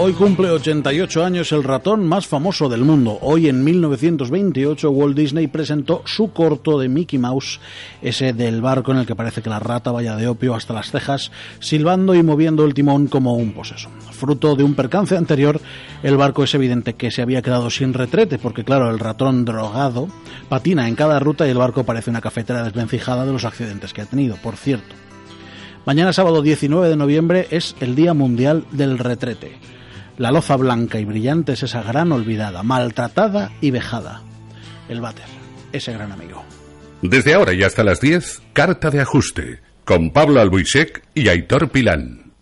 [0.00, 3.18] Hoy cumple 88 años el ratón más famoso del mundo.
[3.20, 7.58] Hoy en 1928 Walt Disney presentó su corto de Mickey Mouse,
[8.00, 10.92] ese del barco en el que parece que la rata vaya de opio hasta las
[10.92, 13.90] cejas, silbando y moviendo el timón como un poseso.
[14.12, 15.60] Fruto de un percance anterior,
[16.04, 20.06] el barco es evidente que se había quedado sin retrete, porque claro, el ratón drogado
[20.48, 24.02] patina en cada ruta y el barco parece una cafetera desvencijada de los accidentes que
[24.02, 24.94] ha tenido, por cierto.
[25.86, 29.77] Mañana sábado 19 de noviembre es el Día Mundial del Retrete.
[30.18, 34.22] La loza blanca y brillante es esa gran olvidada, maltratada y vejada.
[34.88, 35.26] El váter,
[35.70, 36.42] ese gran amigo.
[37.02, 42.32] Desde ahora y hasta las 10, Carta de Ajuste, con Pablo Albuisek y Aitor Pilán.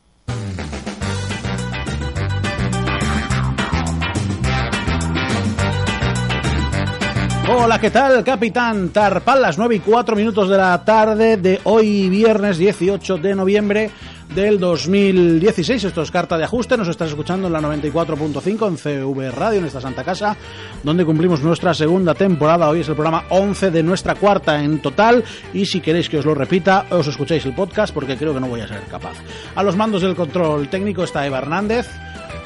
[7.49, 9.43] Hola, ¿qué tal, capitán Tarpal?
[9.43, 13.91] Las 9 y 4 minutos de la tarde de hoy, viernes 18 de noviembre
[14.35, 15.85] del 2016.
[15.85, 16.77] Esto es Carta de Ajuste.
[16.77, 20.37] Nos estás escuchando en la 94.5 en CV Radio, en esta Santa Casa,
[20.83, 22.69] donde cumplimos nuestra segunda temporada.
[22.69, 25.25] Hoy es el programa 11 de nuestra cuarta en total.
[25.55, 28.49] Y si queréis que os lo repita, os escuchéis el podcast porque creo que no
[28.49, 29.17] voy a ser capaz.
[29.55, 31.89] A los mandos del control técnico está Eva Hernández,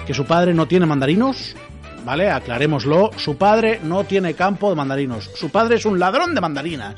[0.06, 1.56] que su padre no tiene mandarinos.
[2.04, 2.30] ¿Vale?
[2.30, 3.10] Aclarémoslo.
[3.16, 5.30] Su padre no tiene campo de mandarinos.
[5.34, 6.94] Su padre es un ladrón de mandarinas.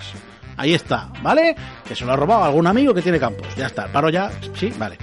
[0.62, 1.56] Ahí está, ¿vale?
[1.84, 3.48] Que se lo ha robado algún amigo que tiene campos.
[3.56, 4.30] Ya está, paro ya.
[4.54, 4.96] Sí, vale.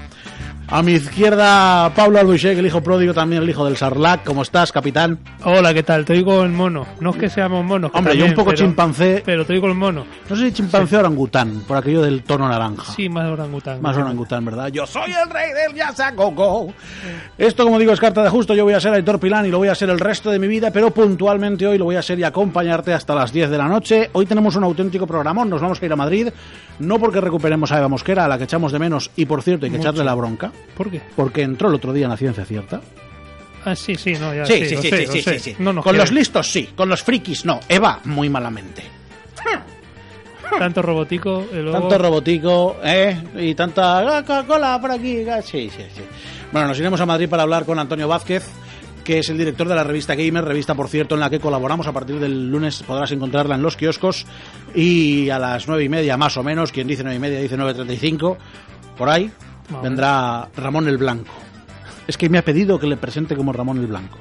[0.72, 4.24] A mi izquierda, Pablo Albuixec, el hijo pródigo, también el hijo del Sarlac.
[4.24, 5.18] ¿Cómo estás, capitán?
[5.44, 6.06] Hola, ¿qué tal?
[6.06, 6.86] Te digo el mono.
[7.00, 7.90] No es que seamos monos.
[7.96, 9.24] Hombre, yo un poco pero- chimpancé.
[9.26, 10.06] Pero te digo el mono.
[10.30, 12.94] No sé si chimpancé o orangután, por aquello del tono naranja.
[12.94, 13.82] Sí, más orangután.
[13.82, 14.68] Más orangután, ¿verdad?
[14.68, 16.72] Yo soy el rey del Yasagogo.
[17.40, 18.54] Esto, como digo, es carta de justo.
[18.54, 20.48] Yo voy a ser Aitor Pilán y lo voy a ser el resto de mi
[20.48, 23.68] vida, pero puntualmente hoy lo voy a ser y acompañarte hasta las 10 de la
[23.68, 24.12] noche.
[24.14, 25.50] Hoy tenemos un auténtico programón.
[25.50, 26.28] Nos vamos a ir a Madrid,
[26.78, 29.66] no porque recuperemos a Eva Mosquera, a la que echamos de menos, y por cierto,
[29.66, 29.90] hay que Mucho.
[29.90, 31.02] echarle la bronca, ¿Por qué?
[31.16, 32.82] porque entró el otro día en la ciencia cierta.
[33.66, 35.56] Ah, sí, sí, no, ya Sí, sí, sí, sé, sí, sí, sí.
[35.60, 37.60] No con los listos sí, con los frikis no.
[37.68, 38.84] Eva, muy malamente.
[40.58, 41.80] Tanto robotico y luego...
[41.80, 43.16] Tanto robotico, ¿eh?
[43.38, 45.28] Y tanta Coca-Cola por aquí.
[45.30, 46.02] ah, Sí, sí, sí.
[46.52, 48.46] Bueno, nos iremos a Madrid para hablar con Antonio Vázquez,
[49.04, 51.86] que es el director de la revista Gamer, revista, por cierto, en la que colaboramos.
[51.88, 54.26] A partir del lunes podrás encontrarla en los kioscos.
[54.74, 57.58] Y a las nueve y media, más o menos, quien dice nueve y media dice
[57.58, 58.38] 9.35,
[58.98, 59.32] por ahí,
[59.70, 59.84] Vale.
[59.84, 61.34] vendrá Ramón el Blanco.
[62.08, 64.18] Es que me ha pedido que le presente como Ramón el Blanco.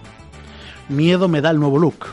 [0.89, 2.07] Miedo me da el nuevo look.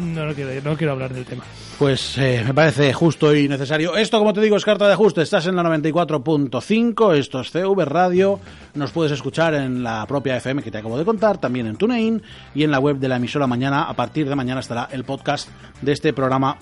[0.00, 1.44] No, no quiero, no quiero hablar del tema.
[1.78, 3.96] Pues eh, me parece justo y necesario.
[3.96, 5.22] Esto, como te digo, es carta de ajuste.
[5.22, 8.40] Estás en la 94.5, esto es CV Radio.
[8.74, 12.20] Nos puedes escuchar en la propia FM que te acabo de contar, también en TuneIn
[12.52, 13.84] y en la web de la emisora mañana.
[13.84, 15.48] A partir de mañana estará el podcast
[15.80, 16.58] de este programa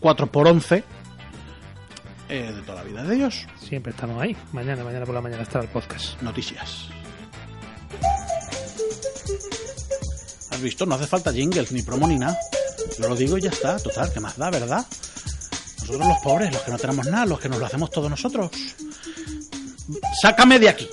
[0.00, 0.84] 4x11
[2.32, 3.46] eh, de toda la vida de Dios.
[3.60, 4.34] Siempre estamos ahí.
[4.52, 6.20] Mañana, mañana por la mañana estará el podcast.
[6.22, 6.88] Noticias.
[10.50, 10.86] ¿Has visto?
[10.86, 12.38] No hace falta jingles, ni promo, ni nada.
[12.98, 13.76] Yo lo digo y ya está.
[13.76, 14.86] Total, ¿qué más da, verdad?
[15.80, 18.50] Nosotros los pobres, los que no tenemos nada, los que nos lo hacemos todos nosotros.
[20.22, 20.88] Sácame de aquí.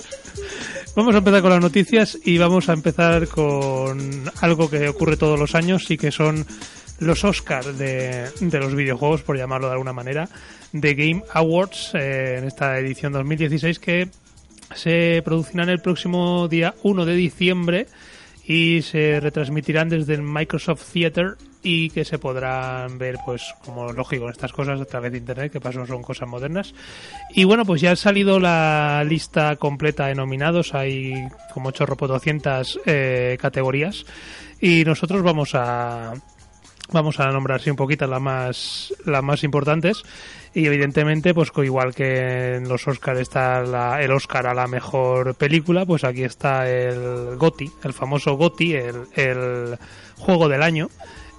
[0.94, 5.38] Vamos a empezar con las noticias y vamos a empezar con algo que ocurre todos
[5.38, 6.44] los años y que son
[7.00, 10.28] los Oscars de, de los videojuegos, por llamarlo de alguna manera,
[10.72, 14.08] de Game Awards eh, en esta edición 2016 que
[14.74, 17.86] se producirán el próximo día 1 de diciembre
[18.46, 24.30] y se retransmitirán desde el Microsoft Theater y que se podrán ver, pues, como lógico,
[24.30, 26.74] estas cosas a través de internet, que paso son cosas modernas.
[27.34, 31.12] Y bueno, pues ya ha salido la lista completa de nominados, hay
[31.52, 34.06] como chorro 200 eh, categorías
[34.60, 36.14] y nosotros vamos a
[36.92, 40.02] vamos a nombrar sí un poquito las más las más importantes.
[40.54, 45.34] Y evidentemente pues igual que en los Oscar está la- el Oscar a la mejor
[45.36, 49.78] película pues aquí está el GOTY el famoso GOTY el, el
[50.18, 50.88] juego del año.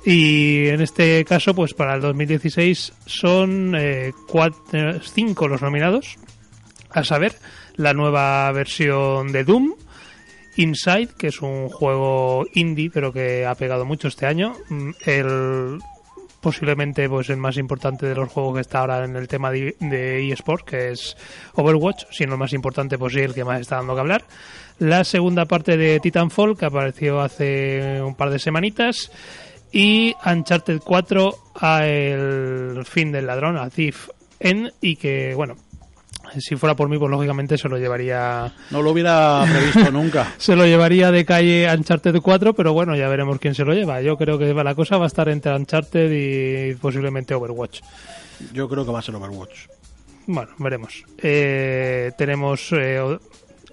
[0.06, 6.18] Y en este caso pues para el 2016 son eh, cuatro, cinco los nominados.
[6.94, 7.36] A saber
[7.76, 9.74] la nueva versión de Doom
[10.62, 14.54] Inside, que es un juego indie, pero que ha pegado mucho este año.
[14.70, 15.80] Mm, El
[16.42, 20.32] posiblemente pues el más importante de los juegos que está ahora en el tema de,
[20.32, 21.16] eSports, que es
[21.54, 24.26] Overwatch, si el más importante, pues sí, el que más está dando que hablar.
[24.80, 29.12] La segunda parte de Titanfall, que apareció hace un par de semanitas.
[29.72, 34.10] Y Uncharted 4 a el fin del ladrón, a Thief
[34.40, 35.56] End, y que, bueno,
[36.40, 40.34] si fuera por mí, pues lógicamente se lo llevaría No lo hubiera previsto nunca.
[40.38, 44.02] se lo llevaría de calle Uncharted 4, pero bueno, ya veremos quién se lo lleva.
[44.02, 47.82] Yo creo que la cosa va a estar entre Uncharted y posiblemente Overwatch.
[48.54, 49.68] Yo creo que va a ser Overwatch.
[50.28, 51.04] Bueno, veremos.
[51.18, 53.18] Eh, tenemos eh,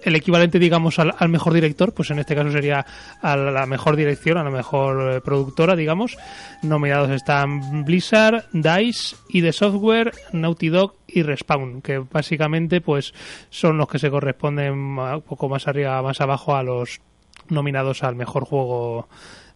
[0.03, 2.85] el equivalente, digamos, al, al, mejor director, pues en este caso sería
[3.21, 6.17] a la mejor dirección, a la mejor eh, productora, digamos.
[6.63, 13.13] Nominados están Blizzard, DICE, ID Software, Naughty Dog y Respawn, que básicamente pues
[13.49, 16.99] son los que se corresponden un poco más arriba, más abajo a los
[17.49, 19.07] nominados al mejor juego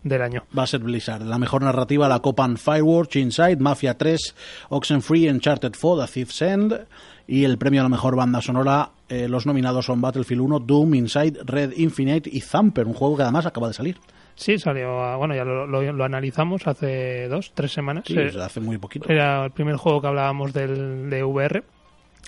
[0.03, 0.43] del año.
[0.57, 1.23] Va a ser Blizzard.
[1.23, 4.35] La mejor narrativa, la Copan Fireworks, Inside, Mafia 3,
[4.69, 6.85] Oxenfree, Uncharted 4, The Thief's End.
[7.25, 10.95] Y el premio a la mejor banda sonora, eh, los nominados son Battlefield 1, Doom,
[10.95, 13.97] Inside, Red Infinite y Thumper, un juego que además acaba de salir.
[14.35, 18.03] Sí, salió, bueno, ya lo, lo, lo analizamos hace dos, tres semanas.
[18.07, 19.09] Sí, Eh, hace muy poquito.
[19.09, 21.63] Era el primer juego que hablábamos del, de VR.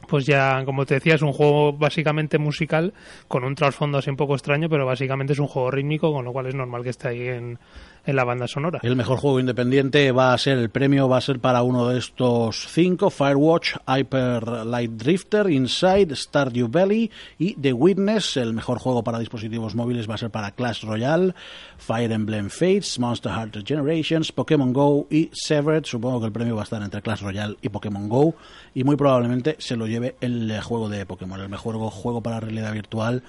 [0.08, 2.94] Pues ya, como te decía, es un juego básicamente musical
[3.28, 6.32] con un trasfondo así un poco extraño, pero básicamente es un juego rítmico, con lo
[6.32, 7.58] cual es normal que esté ahí en,
[8.06, 8.80] en la banda sonora.
[8.84, 11.98] El mejor juego independiente va a ser, el premio va a ser para uno de
[11.98, 17.10] estos cinco, Firewatch, Hyper Light Drifter, Inside, Stardew Valley
[17.40, 18.38] y The Witness.
[18.38, 21.34] El mejor juego para dispositivos móviles va a ser para Clash Royale,
[21.78, 25.86] Fire Emblem Fates, Monster Hunter Generations, Pokémon Go y Severed.
[25.86, 28.36] Supongo que el premio va a estar entre Clash Royale y Pokémon Go
[28.74, 32.74] y muy probablemente se lo lleve el juego de Pokémon, el mejor juego para realidad
[32.74, 33.24] virtual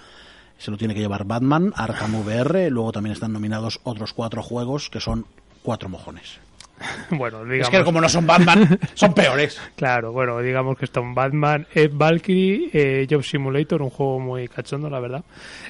[0.59, 4.91] se lo tiene que llevar Batman, Arkham VR, luego también están nominados otros cuatro juegos
[4.91, 5.27] que son
[5.63, 6.46] cuatro mojones.
[7.11, 7.73] bueno, digamos.
[7.73, 9.61] Es que como no son Batman, son peores.
[9.77, 14.89] Claro, bueno, digamos que un Batman, Ed Valkyrie, eh, Job Simulator, un juego muy cachondo,
[14.89, 15.25] la verdad.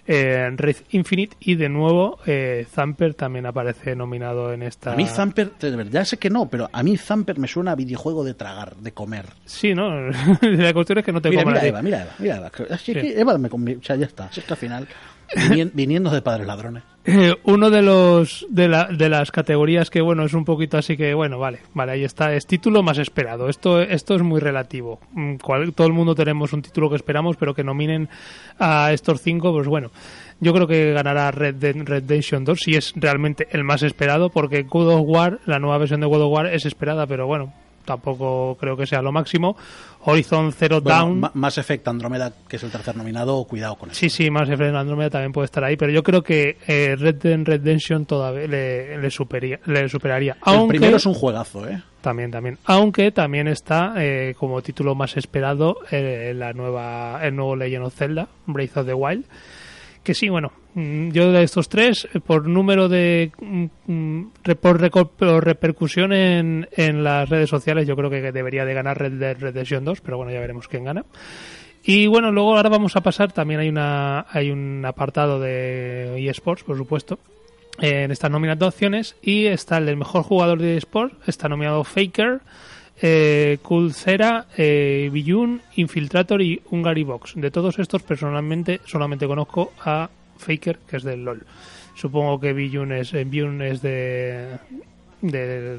[0.07, 4.93] Eh, Red Infinite y de nuevo eh, Zamper también aparece nominado en esta.
[4.93, 7.75] A mí Zamper, de verdad sé que no, pero a mí Zamper me suena a
[7.75, 9.27] videojuego de tragar, de comer.
[9.45, 9.91] Sí, ¿no?
[10.41, 11.67] la cuestión es que no te mira, coman mira.
[11.67, 12.51] Eva, mira Eva, mira Eva.
[12.71, 13.15] Es que Sí.
[13.17, 14.31] Eva me o sea, ya está.
[14.35, 14.89] Es que al final,
[15.75, 16.83] viniendo de padres ladrones.
[17.09, 20.97] Eh, uno de los de, la, de las categorías que bueno es un poquito así
[20.97, 24.99] que bueno vale vale ahí está es título más esperado esto esto es muy relativo
[25.13, 25.37] Mm,
[25.75, 28.09] todo el mundo tenemos un título que esperamos pero que nominen
[28.59, 29.91] a estos cinco pues bueno
[30.41, 34.65] yo creo que ganará Red Dead Redemption 2 si es realmente el más esperado porque
[34.65, 37.53] God of War la nueva versión de God of War es esperada pero bueno
[37.87, 39.57] tampoco creo que sea lo máximo
[40.05, 43.91] Horizon Zero Bueno, Dawn Ma- Mass Effect Andromeda, que es el tercer nominado, cuidado con
[43.91, 43.99] eso.
[43.99, 47.15] Sí, sí, Mass Effect Andromeda también puede estar ahí, pero yo creo que eh, Red
[47.17, 50.37] Dead Redemption todavía le, le, supería- le superaría.
[50.47, 51.83] el primero es un juegazo, ¿eh?
[52.03, 52.57] También, también.
[52.67, 57.95] Aunque también está eh, como título más esperado eh, la nueva, el nuevo Legend of
[57.97, 59.25] Zelda, Breath of the Wild.
[60.05, 63.33] Que sí, bueno, yo de estos tres, eh, por número de.
[63.41, 68.75] mm, mm, por, por repercusión en, en las redes sociales, yo creo que debería de
[68.75, 71.05] ganar Red Dead Redemption 2, pero bueno, ya veremos quién gana.
[71.83, 76.65] Y bueno, luego ahora vamos a pasar, también hay una hay un apartado de eSports,
[76.65, 77.19] por supuesto,
[77.81, 82.41] en estas nominaciones y está el del mejor jugador de eSports, está nominado Faker,
[83.01, 85.11] eh, Kulcera, eh,
[85.77, 87.35] Infiltrator y Hungary Box.
[87.37, 91.45] De todos estos, personalmente, solamente conozco a Faker, que es del LOL.
[91.95, 94.59] Supongo que Biyun es, eh, Biyun es de,
[95.23, 95.79] de.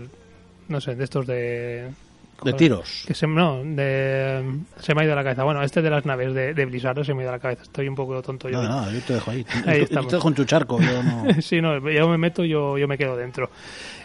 [0.68, 1.90] No sé, de estos de.
[2.44, 3.04] De tiros.
[3.08, 4.44] Que se, no, de,
[4.80, 5.44] se me ha ido la cabeza.
[5.44, 7.64] Bueno, este de las naves de, de Blizzard se me ha ido la cabeza.
[7.64, 8.62] Estoy un poco tonto yo.
[8.62, 9.46] Nada, nada, yo te dejo ahí.
[9.66, 10.80] Ahí yo, te dejo en tu charco.
[10.80, 11.26] Yo no...
[11.42, 13.50] Sí, no, yo me meto, yo, yo me quedo dentro.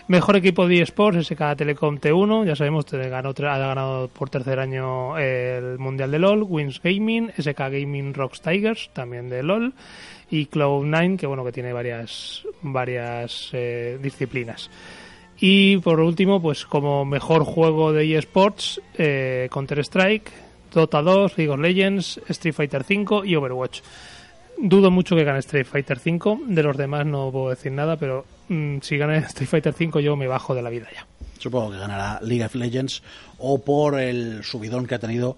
[0.09, 4.59] Mejor equipo de eSports, SK Telecom T1, ya sabemos, te ganó, ha ganado por tercer
[4.59, 9.75] año el Mundial de LOL, Wins Gaming, SK Gaming Rocks Tigers, también de LOL,
[10.33, 14.71] y Cloud9, que bueno, que tiene varias, varias eh, disciplinas.
[15.39, 20.31] Y por último, pues como mejor juego de eSports, eh, Counter-Strike,
[20.73, 23.83] Dota 2, League of Legends, Street Fighter 5 y Overwatch.
[24.57, 26.41] Dudo mucho que gane Street Fighter 5.
[26.47, 30.17] De los demás no puedo decir nada, pero mm, si gana Street Fighter 5 yo
[30.17, 31.07] me bajo de la vida ya.
[31.39, 33.03] Supongo que ganará League of Legends
[33.37, 35.37] o por el subidón que ha tenido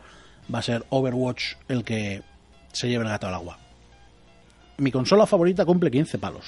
[0.55, 2.23] va a ser Overwatch el que
[2.73, 3.64] se lleve el gato al agua.
[4.79, 6.45] Mi consola favorita cumple 15 palos.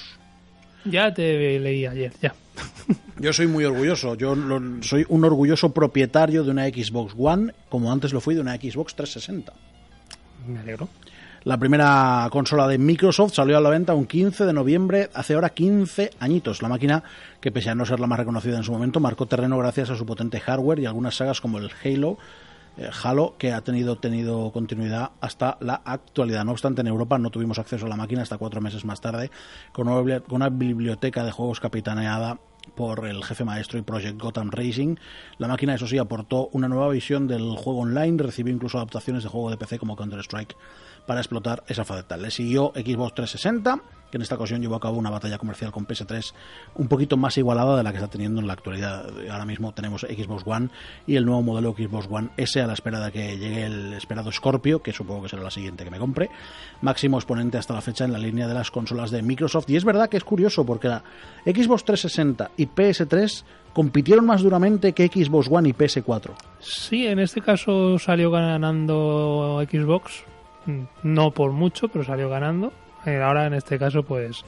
[0.85, 2.33] Ya te leí ayer, ya.
[3.19, 4.15] Yo soy muy orgulloso.
[4.15, 8.41] Yo lo- soy un orgulloso propietario de una Xbox One, como antes lo fui de
[8.41, 9.53] una Xbox 360.
[10.47, 10.87] Me alegro.
[11.43, 15.49] La primera consola de Microsoft salió a la venta un 15 de noviembre, hace ahora
[15.49, 16.61] 15 añitos.
[16.61, 17.03] La máquina,
[17.39, 19.95] que pese a no ser la más reconocida en su momento, marcó terreno gracias a
[19.95, 22.17] su potente hardware y algunas sagas como el Halo,
[23.03, 26.45] Halo, que ha tenido, tenido continuidad hasta la actualidad.
[26.45, 29.31] No obstante, en Europa no tuvimos acceso a la máquina hasta cuatro meses más tarde,
[29.71, 32.39] con una, bibli- con una biblioteca de juegos capitaneada
[32.75, 34.97] por el jefe maestro y Project Gotham Racing.
[35.37, 39.29] La máquina, eso sí, aportó una nueva visión del juego online, recibió incluso adaptaciones de
[39.29, 40.55] juego de PC como Counter-Strike
[41.07, 42.17] para explotar esa faceta.
[42.17, 45.85] Le siguió Xbox 360 que en esta ocasión llevó a cabo una batalla comercial con
[45.85, 46.33] PS3
[46.75, 49.05] un poquito más igualada de la que está teniendo en la actualidad.
[49.29, 50.69] Ahora mismo tenemos Xbox One
[51.05, 54.31] y el nuevo modelo Xbox One S a la espera de que llegue el esperado
[54.31, 56.29] Scorpio, que supongo que será la siguiente que me compre.
[56.81, 59.69] Máximo exponente hasta la fecha en la línea de las consolas de Microsoft.
[59.69, 61.03] Y es verdad que es curioso porque la
[61.45, 66.31] Xbox 360 y PS3 compitieron más duramente que Xbox One y PS4.
[66.59, 70.23] Sí, en este caso salió ganando Xbox,
[71.03, 72.73] no por mucho, pero salió ganando.
[73.05, 74.43] Eh, ahora en este caso, pues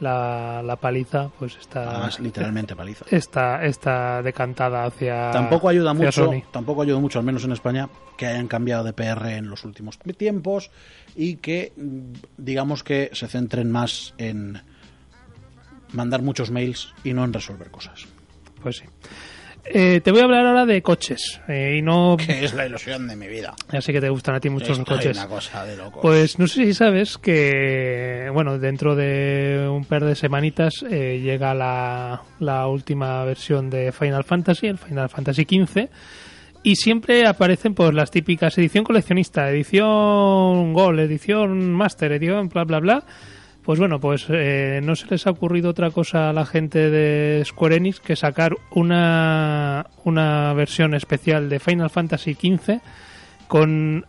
[0.00, 3.04] la, la paliza, pues está Además, literalmente paliza.
[3.10, 6.42] está está decantada hacia Tampoco ayuda hacia mucho, Sony.
[6.50, 9.98] tampoco ayuda mucho, al menos en España, que hayan cambiado de PR en los últimos
[9.98, 10.70] tiempos
[11.16, 14.62] y que, mm, digamos que se centren más en
[15.92, 18.06] mandar muchos mails y no en resolver cosas.
[18.62, 18.84] Pues sí.
[19.72, 23.06] Eh, te voy a hablar ahora de coches eh, y no Que es la ilusión
[23.08, 23.54] de mi vida.
[23.70, 25.16] ya sé que te gustan a ti mucho los Esto es coches.
[25.18, 26.00] una cosa de locos.
[26.02, 31.54] Pues no sé si sabes que, bueno, dentro de un par de semanitas eh, llega
[31.54, 35.88] la, la última versión de Final Fantasy, el Final Fantasy XV,
[36.62, 42.80] y siempre aparecen pues las típicas edición coleccionista, edición Gold, edición Master, edición bla bla
[42.80, 43.04] bla.
[43.68, 47.44] Pues bueno, pues eh, no se les ha ocurrido otra cosa a la gente de
[47.44, 52.80] Square Enix que sacar una, una versión especial de Final Fantasy XV
[53.46, 54.06] con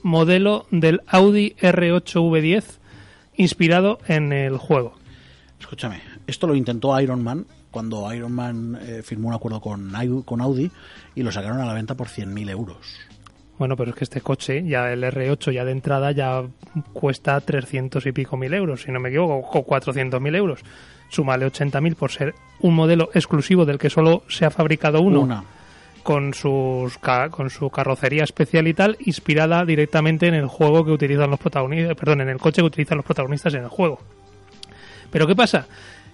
[0.03, 2.77] modelo del Audi R8 V10
[3.35, 4.93] inspirado en el juego.
[5.59, 9.93] Escúchame, esto lo intentó Iron Man cuando Iron Man eh, firmó un acuerdo con,
[10.25, 10.69] con Audi
[11.15, 13.09] y lo sacaron a la venta por 100.000 euros.
[13.59, 16.43] Bueno, pero es que este coche, ya el R8 ya de entrada ya
[16.93, 20.61] cuesta 300 y pico mil euros, si no me equivoco, o 400 mil euros.
[21.09, 25.21] Súmale 80.000 por ser un modelo exclusivo del que solo se ha fabricado uno.
[25.21, 25.43] Una.
[26.03, 26.97] con sus
[27.31, 31.95] con su carrocería especial y tal, inspirada directamente en el juego que utilizan los protagonistas,
[31.95, 33.99] perdón, en el coche que utilizan los protagonistas en el juego.
[35.11, 35.67] Pero ¿qué pasa?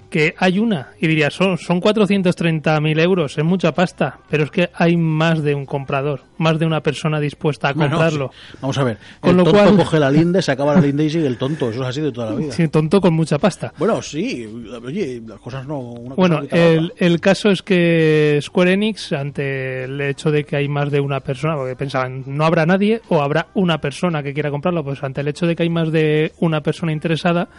[0.09, 4.69] Que hay una, y dirías, son, son 430.000 euros, es mucha pasta, pero es que
[4.73, 8.31] hay más de un comprador, más de una persona dispuesta a Bueno, comprarlo.
[8.51, 8.57] sí.
[8.61, 11.05] Vamos a ver, Con el lo tonto cual- coge la linde, se acaba la linde
[11.05, 11.69] y sigue el tonto.
[11.69, 12.51] Eso es así de toda la vida.
[12.53, 13.73] Sí, tonto con mucha pasta.
[13.77, 14.47] Bueno, sí,
[14.85, 15.79] oye, las cosas no...
[15.79, 20.43] Una cosa Bueno, la el, el caso es que Square Enix, ante el hecho de
[20.45, 24.23] que hay más de una persona, porque pensaban, no habrá nadie o habrá una persona
[24.23, 27.49] que quiera comprarlo, pues ante el hecho de que hay más de una persona interesada,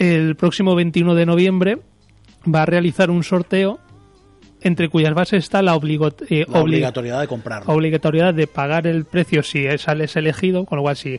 [0.00, 1.78] el próximo 21 de noviembre
[2.52, 3.78] va a realizar un sorteo
[4.62, 7.72] entre cuyas bases está la, obligo- eh, La obligatoriedad de comprarlo.
[7.72, 11.18] obligatoriedad de pagar el precio si sales elegido, con lo cual si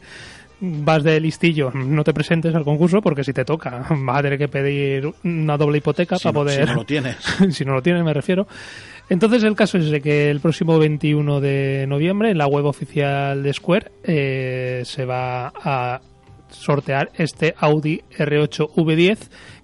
[0.59, 4.37] vas de listillo no te presentes al concurso porque si te toca vas a tener
[4.37, 7.15] que pedir una doble hipoteca si, para no, poder si no lo tienes.
[7.49, 8.47] si no lo tienes me refiero
[9.09, 13.41] entonces el caso es de que el próximo 21 de noviembre en la web oficial
[13.41, 15.99] de Square eh, se va a
[16.51, 19.17] sortear este Audi R8 V10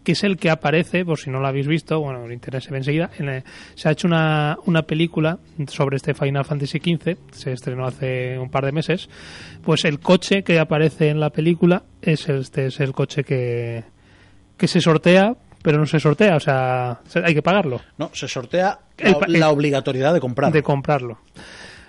[0.03, 2.71] que es el que aparece, por si no lo habéis visto, bueno, el internet se
[2.71, 3.43] ve enseguida, en el-
[3.75, 8.49] se ha hecho una, una película sobre este Final Fantasy XV, se estrenó hace un
[8.49, 9.09] par de meses,
[9.63, 13.83] pues el coche que aparece en la película es este es el coche que,
[14.55, 18.29] que se sortea, pero no se sortea, o sea, se- hay que pagarlo, No, se
[18.29, 20.53] sortea El la, pa- la obligatoriedad de comprar.
[20.53, 21.19] de comprarlo.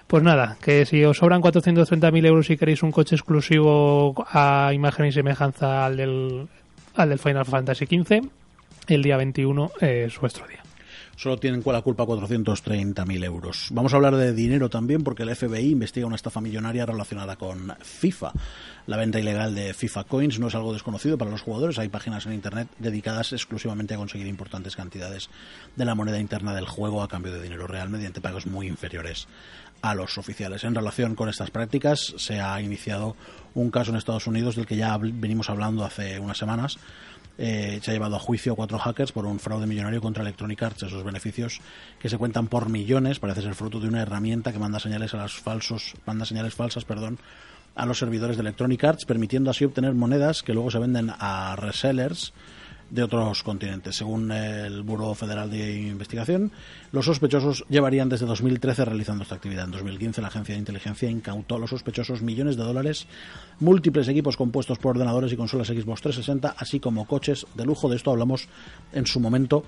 [0.08, 5.04] Pues nada, que si os sobran 430.000 euros y queréis un coche exclusivo a imagen
[5.04, 6.48] y semejanza al del,
[6.94, 8.26] al del Final Fantasy XV,
[8.86, 10.62] el día 21 es vuestro día.
[11.18, 13.68] Solo tienen la culpa 430.000 euros.
[13.72, 17.74] Vamos a hablar de dinero también porque el FBI investiga una estafa millonaria relacionada con
[17.82, 18.32] FIFA.
[18.86, 21.80] La venta ilegal de FIFA Coins no es algo desconocido para los jugadores.
[21.80, 25.28] Hay páginas en Internet dedicadas exclusivamente a conseguir importantes cantidades
[25.74, 29.26] de la moneda interna del juego a cambio de dinero real mediante pagos muy inferiores
[29.82, 30.64] a los oficiales.
[30.64, 33.16] En relación con estas prácticas se ha iniciado
[33.54, 36.78] un caso en Estados Unidos del que ya venimos hablando hace unas semanas
[37.40, 40.60] eh, se ha llevado a juicio a cuatro hackers por un fraude millonario contra Electronic
[40.60, 40.82] Arts.
[40.82, 41.60] Esos beneficios
[42.00, 45.18] que se cuentan por millones parece ser fruto de una herramienta que manda señales a
[45.18, 47.18] las falsos, manda señales falsas, perdón,
[47.76, 51.54] a los servidores de Electronic Arts, permitiendo así obtener monedas que luego se venden a
[51.54, 52.32] resellers
[52.90, 53.96] de otros continentes.
[53.96, 56.50] Según el Buró Federal de Investigación,
[56.92, 59.64] los sospechosos llevarían desde 2013 realizando esta actividad.
[59.66, 63.06] En 2015 la agencia de inteligencia incautó a los sospechosos millones de dólares,
[63.60, 67.88] múltiples equipos compuestos por ordenadores y consolas Xbox 360, así como coches de lujo.
[67.88, 68.48] De esto hablamos
[68.92, 69.64] en su momento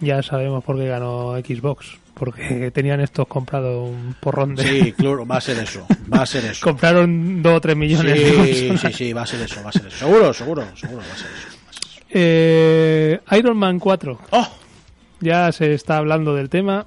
[0.00, 1.98] Ya sabemos por qué ganó Xbox.
[2.14, 4.62] Porque tenían estos comprado un porrón de...
[4.62, 5.86] Sí, claro, va a ser eso.
[6.12, 6.62] Va a ser eso.
[6.66, 8.96] Compraron dos o tres millones de Sí, consolas.
[8.96, 9.96] sí, sí, va a ser eso, va a ser eso.
[9.98, 11.58] Seguro, seguro, seguro va a ser eso.
[12.14, 14.18] Eh, Iron Man 4.
[14.30, 14.48] ¡Oh!
[15.20, 16.86] Ya se está hablando del tema.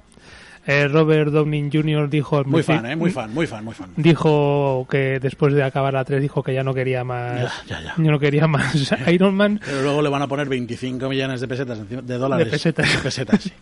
[0.68, 2.10] Eh, Robert Downey Jr.
[2.10, 2.42] dijo...
[2.44, 2.96] Muy fan, ¿eh?
[2.96, 3.90] Muy fan, muy fan, muy fan.
[3.96, 7.40] Dijo que después de acabar la 3 dijo que ya no quería más...
[7.40, 7.94] Ya, ya, ya.
[7.96, 9.60] ya no quería más Iron Man.
[9.64, 12.46] Pero luego le van a poner 25 millones de pesetas, encima- de dólares.
[12.46, 12.92] De pesetas.
[12.92, 13.52] De pesetas, sí.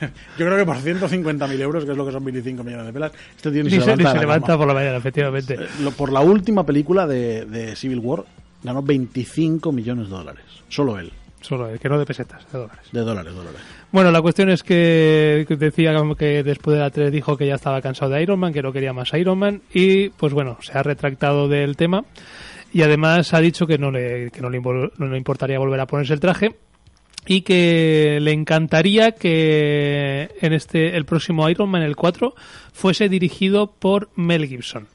[0.38, 3.12] Yo creo que por 150.000 euros, que es lo que son 25 millones de pelas,
[3.36, 4.96] este tío ni Ni se se, ni levanta, se de la levanta por la mañana,
[4.96, 5.54] efectivamente.
[5.54, 8.24] Eh, Por la última película de, de Civil War,
[8.62, 10.44] ganó 25 millones de dólares.
[10.68, 11.12] Solo él.
[11.40, 12.88] Solo él, que no de pesetas, de dólares.
[12.90, 13.60] De dólares, dólares.
[13.92, 17.54] Bueno, la cuestión es que decía como que después de la 3 dijo que ya
[17.54, 20.76] estaba cansado de Iron Man, que no quería más Iron Man y pues bueno, se
[20.76, 22.04] ha retractado del tema
[22.72, 25.86] y además ha dicho que no le, que no le, no le importaría volver a
[25.86, 26.56] ponerse el traje
[27.26, 32.34] y que le encantaría que en este el próximo Iron Man el 4
[32.72, 34.88] fuese dirigido por Mel Gibson.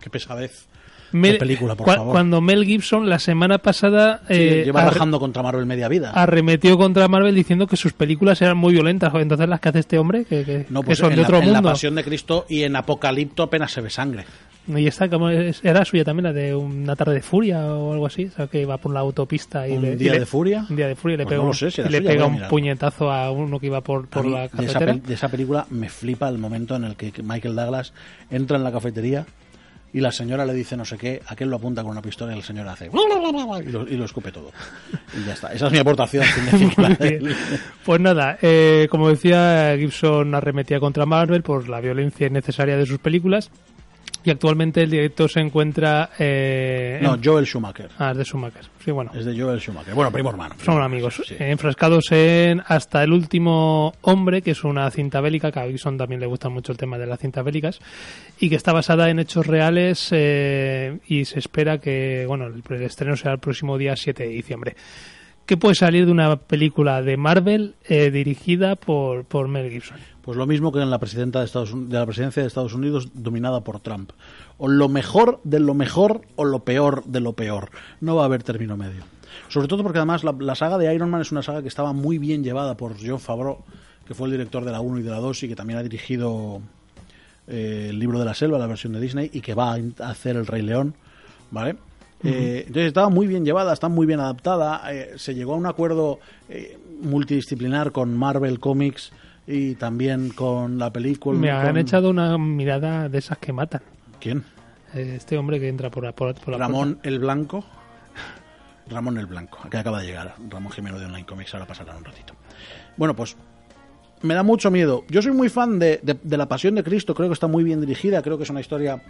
[0.00, 0.69] Qué pesadez.
[1.12, 2.12] Mel- película, por cua- favor.
[2.12, 6.10] Cuando Mel Gibson la semana pasada Sí, eh, lleva rajando contra Marvel media vida.
[6.12, 9.12] arremetió contra Marvel diciendo que sus películas eran muy violentas.
[9.14, 11.28] Entonces las que hace este hombre, que, que- no, que pues son en, de la,
[11.28, 11.70] otro en La mundo.
[11.70, 14.24] Pasión de Cristo y en Apocalipto apenas se ve sangre.
[14.68, 18.26] Y esta como era suya también, la de una tarde de furia o algo así.
[18.26, 20.66] O sea, que va por la autopista y ¿Un le, y día le- de furia?
[20.68, 22.26] Un día de furia y le Pues pega, no un- sé si y le pega
[22.26, 24.94] un puñetazo a uno que iba por, por mí, la de, esa, cafetera.
[24.94, 27.92] de esa película me flipa el momento en el que Michael Douglas
[28.30, 29.26] entra en la cafetería
[29.92, 32.38] y la señora le dice no sé qué, aquel lo apunta con una pistola y
[32.38, 34.52] el señor hace y lo, y lo escupe todo.
[35.16, 35.52] Y ya está.
[35.52, 36.24] Esa es mi aportación.
[37.84, 42.98] Pues nada, eh, como decía, Gibson arremetía contra Marvel por la violencia innecesaria de sus
[42.98, 43.50] películas.
[44.22, 46.10] Y actualmente el director se encuentra.
[46.18, 47.88] Eh, No, en- Joel Schumacher.
[47.98, 48.64] Ah, es de Schumacher.
[48.84, 49.10] Sí, bueno.
[49.14, 49.94] Es de Joel Schumacher.
[49.94, 50.54] Bueno, primo hermano.
[50.62, 51.36] Son amigos, Sí.
[51.38, 56.20] enfrascados en Hasta el último hombre, que es una cinta bélica, que a Gibson también
[56.20, 57.80] le gusta mucho el tema de las cintas bélicas,
[58.38, 62.82] y que está basada en hechos reales eh, y se espera que, bueno, el, el
[62.82, 64.76] estreno será el próximo día 7 de diciembre.
[65.46, 69.96] ¿Qué puede salir de una película de Marvel eh, dirigida por, por Mel Gibson?
[70.22, 73.08] Pues lo mismo que en la presidenta de, Estados, de la presidencia de Estados Unidos
[73.14, 74.10] dominada por Trump.
[74.58, 77.70] O lo mejor de lo mejor o lo peor de lo peor.
[78.00, 79.02] No va a haber término medio.
[79.48, 81.92] Sobre todo porque además la, la saga de Iron Man es una saga que estaba
[81.92, 83.58] muy bien llevada por John Favreau,
[84.06, 85.82] que fue el director de la 1 y de la 2 y que también ha
[85.82, 86.60] dirigido
[87.46, 90.36] eh, el libro de la selva, la versión de Disney, y que va a hacer
[90.36, 90.94] el Rey León,
[91.50, 91.76] ¿vale?
[92.22, 94.82] Eh, entonces estaba muy bien llevada, está muy bien adaptada.
[94.92, 96.20] eh, se llegó a un acuerdo
[97.02, 99.10] multidisciplinar con Marvel Comics
[99.46, 101.38] y también con la película.
[101.38, 103.82] Me con- han echado una mirada de esas que matan.
[104.20, 104.44] ¿Quién?
[104.94, 107.64] Eh, Este hombre que entra por la, por, por la Ramón el Blanco.
[108.90, 110.34] Ramón el Blanco, que acaba de llegar.
[110.48, 112.34] Ramón Jimeno de Online Comics, ahora pasará un ratito.
[112.96, 113.36] Bueno, pues
[114.22, 115.04] me da mucho miedo.
[115.08, 117.64] Yo soy muy fan de, de- de La Pasión de Cristo, creo que está muy
[117.64, 119.00] bien dirigida, creo que es una historia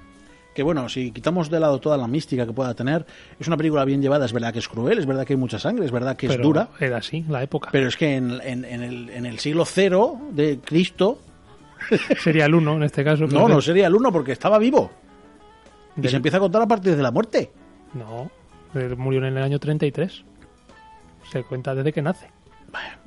[0.55, 3.07] que, bueno, si quitamos de lado toda la mística que pueda tener,
[3.39, 5.59] es una película bien llevada, es verdad que es cruel, es verdad que hay mucha
[5.59, 7.69] sangre, es verdad que es pero dura, Era así, la época.
[7.73, 11.19] pero es que en, en- en el, en el siglo cero de Cristo,
[12.23, 13.27] Sería el uno en este caso.
[13.27, 14.91] no, no sería el uno porque estaba vivo.
[15.97, 17.51] Y Del- se empieza a contar a partir de la muerte.
[17.95, 18.31] No,
[18.75, 20.25] él murió en el año 33.
[21.33, 22.29] Se cuenta desde que nace.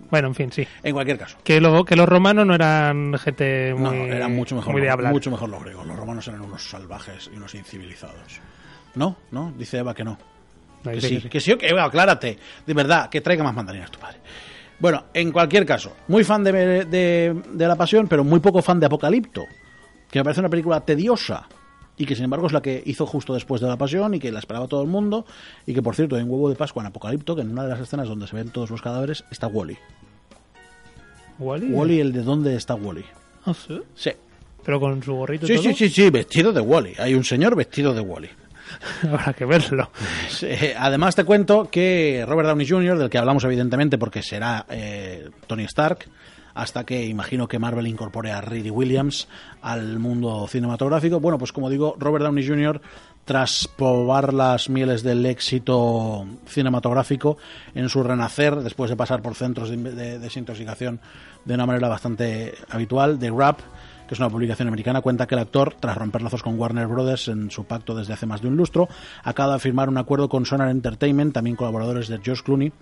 [0.09, 0.67] Bueno, en fin, sí.
[0.83, 1.37] En cualquier caso.
[1.43, 4.89] Que, lo, que los romanos no eran gente muy, No, eran mucho mejor, muy de
[4.89, 5.11] hablar.
[5.13, 5.85] mucho mejor los griegos.
[5.87, 8.39] Los romanos eran unos salvajes y unos incivilizados.
[8.95, 9.17] ¿No?
[9.31, 9.53] ¿No?
[9.57, 10.17] Dice Eva que no.
[10.83, 11.29] No, Que sí, que sí.
[11.29, 12.37] que sí, o que Eva, aclárate.
[12.65, 14.17] De verdad, que traiga más mandarinas tu padre.
[14.79, 16.51] Bueno, en cualquier caso, muy fan de,
[16.85, 19.45] de, de La Pasión, pero muy poco fan de Apocalipto.
[20.11, 21.47] Que me parece una película tediosa.
[21.97, 24.31] Y que sin embargo es la que hizo justo después de La Pasión y que
[24.31, 25.25] la esperaba todo el mundo.
[25.67, 27.79] Y que por cierto, en Huevo de Pascua en Apocalipto, que en una de las
[27.79, 29.77] escenas donde se ven todos los cadáveres, está Wally.
[31.39, 31.67] ¿Wally?
[31.71, 33.05] Wally, el de dónde está Wally.
[33.45, 33.79] Ah, sí.
[33.95, 34.11] Sí.
[34.63, 35.63] Pero con su gorrito y Sí, todo.
[35.63, 36.93] sí, sí, sí, vestido de Wally.
[36.97, 38.29] Hay un señor vestido de Wally.
[39.03, 39.89] Habrá que verlo.
[40.41, 45.29] Eh, además te cuento que Robert Downey Jr., del que hablamos evidentemente porque será eh,
[45.47, 46.05] Tony Stark,
[46.53, 49.27] hasta que imagino que Marvel incorpore a Reedy Williams
[49.61, 51.19] al mundo cinematográfico.
[51.19, 52.81] Bueno, pues como digo, Robert Downey Jr.,
[53.25, 57.37] tras probar las mieles del éxito cinematográfico
[57.73, 60.99] en su renacer, después de pasar por centros de, de desintoxicación
[61.45, 63.59] de una manera bastante habitual, de Rap,
[64.07, 67.29] que es una publicación americana, cuenta que el actor, tras romper lazos con Warner Brothers
[67.29, 68.89] en su pacto desde hace más de un lustro,
[69.23, 72.73] acaba de firmar un acuerdo con Sonar Entertainment, también colaboradores de Josh Clooney,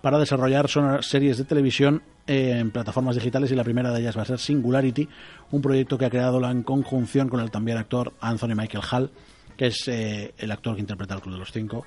[0.00, 4.16] para desarrollar Sonar series de televisión eh, en plataformas digitales y la primera de ellas
[4.16, 5.08] va a ser Singularity,
[5.50, 9.10] un proyecto que ha creado en conjunción con el también actor Anthony Michael Hall,
[9.56, 11.84] que es eh, el actor que interpreta el Club de los Cinco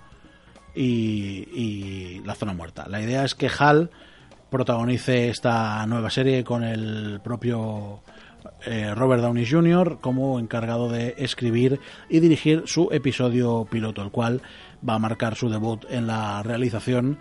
[0.76, 2.88] y, La Zona Muerta.
[2.88, 3.90] La idea es que Hal
[4.50, 8.02] protagonice esta nueva serie con el propio
[8.66, 10.00] eh, Robert Downey Jr.
[10.02, 14.42] como encargado de escribir y dirigir su episodio piloto, el cual
[14.88, 17.18] va a marcar su debut en la realización,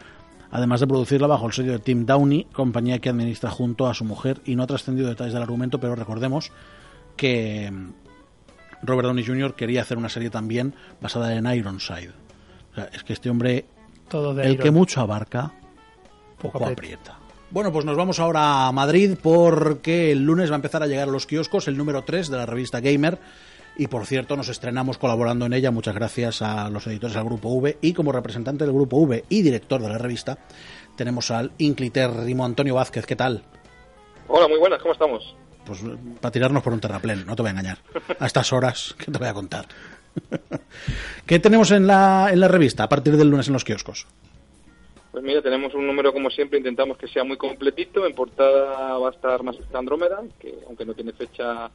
[0.51, 4.05] además de producirla bajo el sello de Tim Downey, compañía que administra junto a su
[4.05, 6.51] mujer y no ha trascendido detalles del argumento, pero recordemos
[7.17, 7.91] que mm,
[8.83, 9.55] Robert Downey Jr.
[9.55, 12.13] quería hacer una serie también basada en Ironside.
[12.73, 13.67] O sea, es que este hombre,
[14.09, 14.65] Todo de el Iron.
[14.65, 15.53] que mucho abarca,
[16.41, 17.17] poco Poco aprieta.
[17.51, 21.09] Bueno, pues nos vamos ahora a Madrid porque el lunes va a empezar a llegar
[21.09, 23.19] a los kioscos el número 3 de la revista Gamer.
[23.77, 25.71] Y por cierto, nos estrenamos colaborando en ella.
[25.71, 27.79] Muchas gracias a los editores del Grupo V.
[27.81, 30.39] Y como representante del Grupo V y director de la revista,
[30.97, 33.07] tenemos al inclitérrimo Antonio Vázquez.
[33.07, 33.43] ¿Qué tal?
[34.29, 35.35] Hola, muy buenas, ¿cómo estamos?
[35.65, 35.83] Pues
[36.21, 37.79] para tirarnos por un terraplén, no te voy a engañar.
[38.19, 39.67] A estas horas, ¿qué te voy a contar?
[41.27, 44.07] ¿Qué tenemos en la, en la revista a partir del lunes en los kioscos?
[45.11, 48.07] Pues mira, tenemos un número como siempre, intentamos que sea muy completito.
[48.07, 51.71] En portada va a estar más Andrómeda, que aunque no tiene fecha,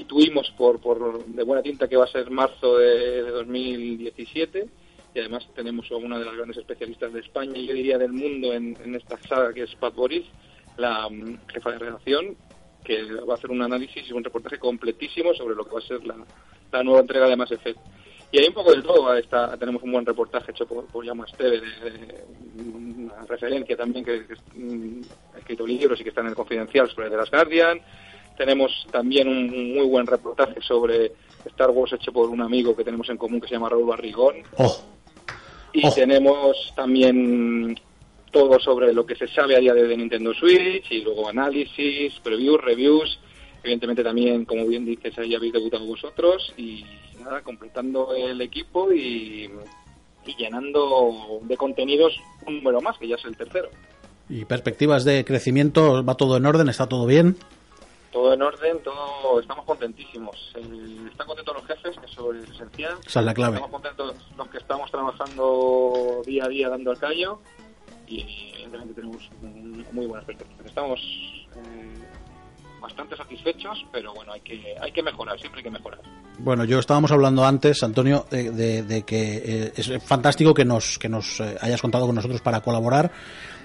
[0.00, 4.68] intuimos por, por de buena tinta que va a ser marzo de, de 2017.
[5.14, 8.12] Y además tenemos a una de las grandes especialistas de España y yo diría del
[8.12, 10.24] mundo en, esta saga, que es Pat Boris,
[10.76, 12.36] la mm, jefa de redacción,
[12.82, 15.82] que va a hacer un análisis y un reportaje completísimo sobre lo que va a
[15.82, 17.78] ser la, nueva entrega de Mass Effect.
[18.32, 19.16] Y hay un poco de todo.
[19.16, 22.24] Está, tenemos un buen reportaje hecho por, por Llama Esteve, de,
[22.60, 25.02] una referencia también que, que mm,
[25.36, 27.80] ha escrito libros y que está en el Confidencial sobre The Last Guardian.
[28.36, 31.12] Tenemos también un muy buen reportaje sobre
[31.46, 34.36] Star Wars hecho por un amigo que tenemos en común que se llama Raúl Barrigón.
[34.58, 34.76] ¡Oh!
[35.72, 35.92] Y Oh.
[35.92, 37.78] tenemos también
[38.30, 41.28] todo sobre lo que se sabe a día de hoy de Nintendo Switch y luego
[41.28, 43.18] análisis, previews, reviews.
[43.62, 46.84] Evidentemente también, como bien dices, ahí habéis debutado vosotros y
[47.22, 49.48] nada, completando el equipo y,
[50.26, 52.12] y llenando de contenidos
[52.46, 53.70] un número más, que ya es el tercero.
[54.28, 56.04] ¿Y perspectivas de crecimiento?
[56.04, 56.68] ¿Va todo en orden?
[56.68, 57.36] ¿Está todo bien?
[58.14, 60.52] Todo en orden, todo estamos contentísimos.
[60.54, 62.94] Eh, están contentos los jefes, que eso es esencial.
[63.04, 63.56] Esa es la clave.
[63.56, 67.40] Estamos contentos los que estamos trabajando día a día dando el callo
[68.06, 68.20] y
[68.54, 70.64] evidentemente tenemos mm, muy buenas perspectivas.
[70.64, 71.00] Estamos
[71.56, 72.04] eh,
[72.80, 76.00] bastante satisfechos, pero bueno, hay que hay que mejorar, siempre hay que mejorar.
[76.38, 80.98] Bueno, yo estábamos hablando antes, Antonio, de, de- de que eh, es fantástico que nos,
[81.00, 83.10] que nos eh, hayas contado con nosotros para colaborar,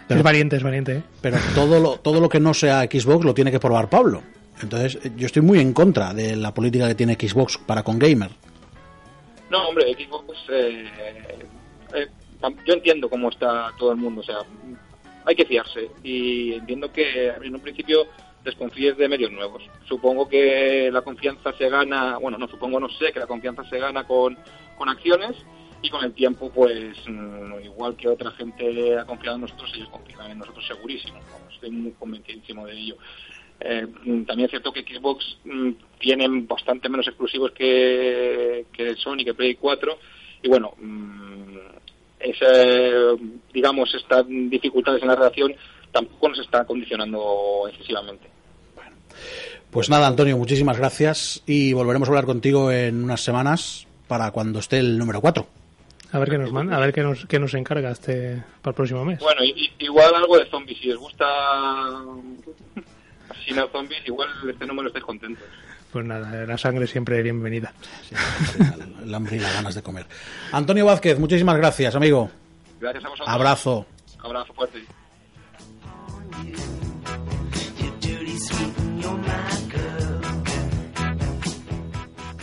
[0.07, 0.97] pero, Es valiente, es valiente.
[0.97, 1.03] ¿eh?
[1.21, 4.23] pero todo, lo, todo lo que no sea Xbox lo tiene que probar Pablo.
[4.61, 8.31] Entonces, yo estoy muy en contra de la política que tiene Xbox para con Gamer.
[9.49, 10.85] No, hombre, Xbox, eh,
[11.95, 12.07] eh,
[12.65, 14.39] yo entiendo cómo está todo el mundo, o sea,
[15.25, 18.07] hay que fiarse y entiendo que en un principio
[18.43, 19.63] desconfíes de medios nuevos.
[19.87, 23.79] Supongo que la confianza se gana, bueno, no supongo, no sé, que la confianza se
[23.79, 24.37] gana con,
[24.77, 25.35] con acciones
[25.81, 29.89] y con el tiempo, pues mm, igual que otra gente ha confiado en nosotros, ellos
[29.89, 31.19] confían en nosotros segurísimo,
[31.51, 32.97] estoy muy convencidísimo de ello.
[33.61, 33.87] Eh,
[34.25, 39.55] también es cierto que Xbox mm, tienen bastante menos exclusivos que, que Sony, que Play
[39.55, 39.97] 4,
[40.43, 41.57] y bueno, mm,
[42.19, 43.15] esa,
[43.53, 45.53] digamos, estas dificultades en la relación
[45.91, 48.27] tampoco nos está condicionando excesivamente.
[49.71, 54.59] Pues nada, Antonio, muchísimas gracias y volveremos a hablar contigo en unas semanas para cuando
[54.59, 55.45] esté el número 4.
[56.11, 58.75] A ver qué nos manda, a ver qué nos, qué nos encarga este para el
[58.75, 59.19] próximo mes.
[59.19, 59.41] Bueno,
[59.77, 61.25] igual algo de zombies, si les gusta
[63.39, 65.43] asesinar zombies, igual este número estáis contentos.
[65.91, 67.73] Pues nada, la sangre siempre bienvenida.
[69.03, 70.05] El hambre y las ganas de comer.
[70.51, 72.29] Antonio Vázquez, muchísimas gracias, amigo.
[72.79, 73.33] Gracias a vosotros.
[73.33, 73.85] Abrazo.
[74.19, 74.83] Abrazo fuerte.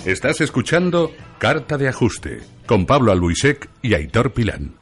[0.05, 4.75] Estás escuchando Carta de Ajuste con Pablo Albuisek y Aitor Pilán.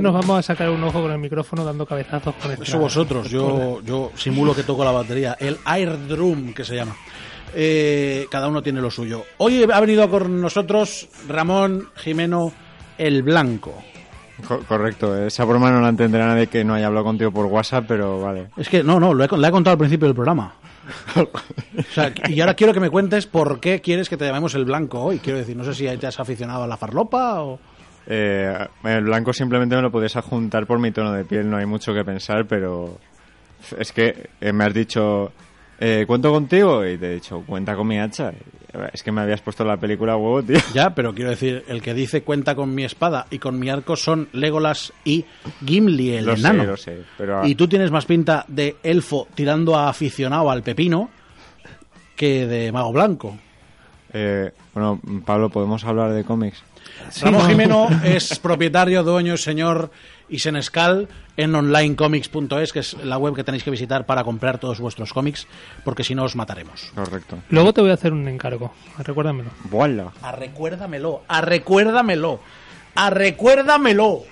[0.00, 2.78] Día, nos vamos a sacar un ojo con el micrófono dando cabezazos con esta- Eso
[2.78, 5.36] vosotros, yo, yo simulo que toco la batería.
[5.40, 6.94] El Air Drum, que se llama.
[7.54, 9.24] Eh, cada uno tiene lo suyo.
[9.38, 12.52] Hoy ha venido con nosotros Ramón Jimeno
[12.98, 13.74] el Blanco.
[14.46, 17.86] Co- correcto, esa broma no la entenderá nadie que no haya hablado contigo por WhatsApp,
[17.88, 18.48] pero vale.
[18.58, 20.52] Es que, no, no, lo he, la he contado al principio del programa.
[21.16, 21.28] O
[21.94, 25.00] sea, y ahora quiero que me cuentes por qué quieres que te llamemos el Blanco
[25.02, 25.18] hoy.
[25.18, 27.58] Quiero decir, no sé si te has aficionado a la farlopa o...
[28.06, 31.66] Eh, el blanco simplemente me lo puedes adjuntar por mi tono de piel, no hay
[31.66, 32.98] mucho que pensar, pero
[33.78, 35.32] es que eh, me has dicho
[35.80, 36.86] eh, ¿cuento contigo?
[36.86, 38.32] Y te he dicho, cuenta con mi hacha.
[38.92, 40.58] Es que me habías puesto la película huevo, tío.
[40.74, 43.96] Ya, pero quiero decir, el que dice cuenta con mi espada y con mi arco
[43.96, 45.24] son Legolas y
[45.64, 46.64] Gimli, el Lo sé, enano.
[46.64, 51.08] lo sé, pero- Y tú tienes más pinta de elfo tirando a aficionado al pepino
[52.14, 53.36] que de mago blanco.
[54.12, 56.62] Eh, bueno, Pablo, ¿podemos hablar de cómics?
[57.20, 57.48] Ramón no.
[57.48, 59.90] Jimeno es propietario, dueño, señor
[60.28, 64.80] y senescal en onlinecomics.es, que es la web que tenéis que visitar para comprar todos
[64.80, 65.46] vuestros cómics,
[65.84, 66.90] porque si no os mataremos.
[66.94, 67.38] Correcto.
[67.50, 69.50] Luego te voy a hacer un encargo, recuérdamelo.
[69.70, 70.12] ¡Voilà!
[70.22, 72.40] A recuérdamelo, a recuérdamelo,
[72.94, 74.22] a recuérdamelo.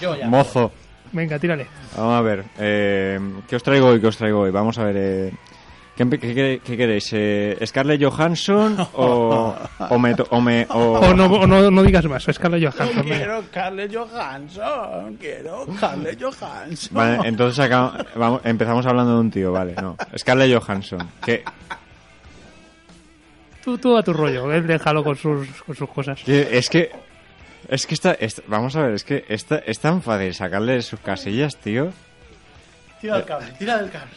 [0.00, 0.28] Yo ya.
[0.28, 0.72] Mozo.
[1.12, 1.66] Venga, tírale.
[1.96, 4.00] Vamos a ver, eh, ¿qué os traigo hoy?
[4.00, 4.50] ¿Qué os traigo hoy?
[4.50, 5.32] Vamos a ver, eh,
[5.96, 7.08] ¿qué, qué, qué- qué queréis?
[7.12, 9.54] Eh, ¿Scarlett Johansson o,
[9.90, 10.14] o me...
[10.30, 13.02] O me o- O no, o no, no digas más, Scarlett Johansson.
[13.04, 16.94] Quiero Scarlett Johansson, quiero Scarlett Johansson.
[16.94, 19.96] Vale, entonces acá, vamos, empezamos hablando de un tío, vale, no.
[20.16, 21.44] Scarlett Johansson, que,
[23.64, 26.20] Tú, tú a tu rollo, él déjalo con sus, con sus cosas.
[26.28, 26.90] es que...
[27.66, 30.82] Es que está, es- vamos a ver, es que está, es tan fácil sacarle de
[30.82, 31.92] sus casillas, tío.
[33.00, 34.10] Tira del cable, tira del cable.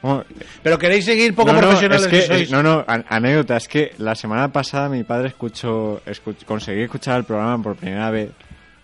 [0.00, 0.24] Como-
[0.62, 2.40] Pero queréis seguir poco no, no, profesionales es que, que sois.
[2.42, 6.82] es- no, no, an- anécdota, es que la semana pasada mi padre escuchó, escuch- conseguí
[6.82, 8.30] escuchar el programa por primera vez.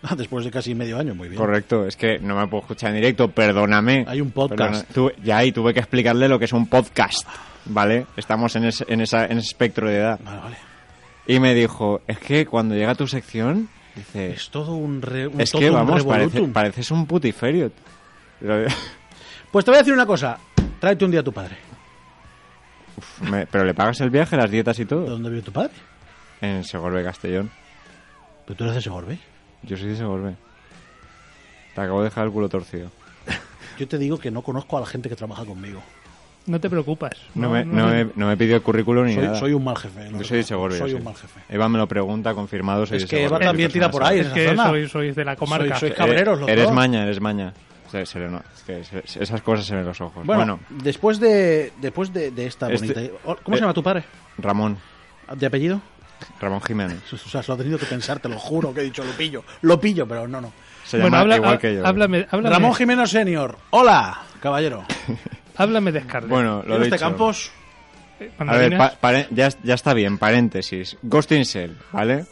[0.03, 1.41] Ah, Después de casi medio año, muy bien.
[1.41, 4.05] Correcto, es que no me puedo escuchar en directo, perdóname.
[4.07, 4.89] Hay un podcast.
[4.95, 7.27] Tuve- ya, y tuve que explicarle lo que es un podcast,
[7.65, 8.07] ¿vale?
[8.17, 10.21] Estamos en ese, en esa, en ese espectro de edad.
[10.23, 10.57] Vale, vale.
[11.27, 15.41] Y me dijo, es que cuando llega tu sección, dice, Es todo un, re, un
[15.41, 16.53] es que totum vamos, parece, revolutum.
[16.53, 17.73] pareces un putiferio.
[19.51, 20.39] Pues te voy a decir una cosa.
[20.81, 21.57] Tráete un día a tu padre.
[23.31, 25.07] me- pero le pagas el viaje, las dietas y ¿De todo.
[25.07, 25.73] dónde vive tu padre?
[26.41, 27.51] En Segorbe, Castellón.
[28.47, 29.19] Pero tú eres de Segorbe.
[29.63, 30.35] Yo soy de Segorbe.
[31.75, 32.91] Te acabo de dejar el culo torcido.
[33.79, 35.83] Yo te digo que no conozco a la gente que trabaja conmigo.
[36.47, 37.11] No te preocupes.
[37.35, 39.39] No, me, no, me, no me pidió el currículum ni Soy, nada.
[39.41, 40.09] soy un mal jefe.
[40.13, 40.43] Yo soy de.
[40.45, 40.79] Segorbe.
[40.79, 41.41] Soy yo un mal jefe.
[41.49, 43.37] Eva me lo pregunta, confirmado, soy Es de que Segorbe.
[43.45, 44.69] Eva también tira por ahí, Es que zona.
[44.69, 45.71] sois, sois de la comarca.
[45.77, 46.73] Soy- soy Eh, cabreros los Eres dos.
[46.73, 47.53] maña, eres maña.
[48.05, 50.25] Se- se le no- es que se- esas cosas se ven en los ojos.
[50.27, 53.19] Bueno, Bueno, después de después de, de esta Este- bonita...
[53.43, 54.05] ¿Cómo eh, se llama tu padre?
[54.39, 54.79] Ramón,
[55.35, 55.81] ¿De apellido?
[56.41, 56.99] Ramón Jiménez.
[57.13, 59.13] O sea, se lo he tenido que pensar, te lo juro que he dicho, lo
[59.13, 59.45] pillo.
[59.63, 60.53] Lo pillo, pero no, no.
[60.85, 61.87] Se bueno, llama habla, igual que yo.
[61.87, 63.57] Háblame, háblame, Ramón Jiménez Senior.
[63.71, 64.85] Hola, caballero.
[65.57, 66.31] háblame de Scarlett.
[66.31, 66.95] Bueno, lo ¿Tiene dicho.
[66.95, 67.51] este Campos?
[68.21, 70.97] Eh, A ver, pa- ya, ya está bien, paréntesis.
[71.03, 72.25] Ghost in Shell, ¿vale?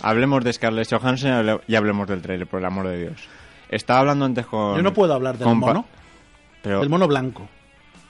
[0.00, 3.28] Hablemos de Scarlett Johansson y hablemos del trailer, por el amor de Dios.
[3.72, 4.76] Estaba hablando antes con...
[4.76, 5.84] Yo no puedo hablar del mono.
[6.62, 7.48] Pero, Del mono blanco.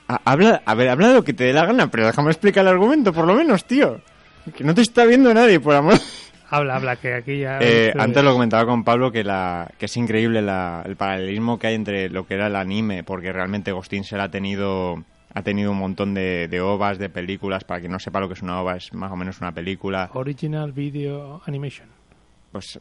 [0.08, 2.62] a, habla, a ver, habla de lo que te dé la gana, pero déjame explicar
[2.64, 4.00] el argumento, por lo menos, tío.
[4.56, 5.94] Que no te está viendo nadie, por amor...
[6.50, 7.58] Habla, habla, que aquí ya...
[7.62, 11.68] Eh, antes lo comentaba con Pablo que, la, que es increíble la- el paralelismo que
[11.68, 15.42] hay entre lo que era el anime, porque realmente Ghost in Shell ha tenido, ha
[15.42, 17.64] tenido un montón de, de ovas, de películas.
[17.64, 20.10] Para quien no sepa lo que es una ova, es más o menos una película.
[20.12, 21.88] Original Video Animation.
[22.50, 22.78] Pues,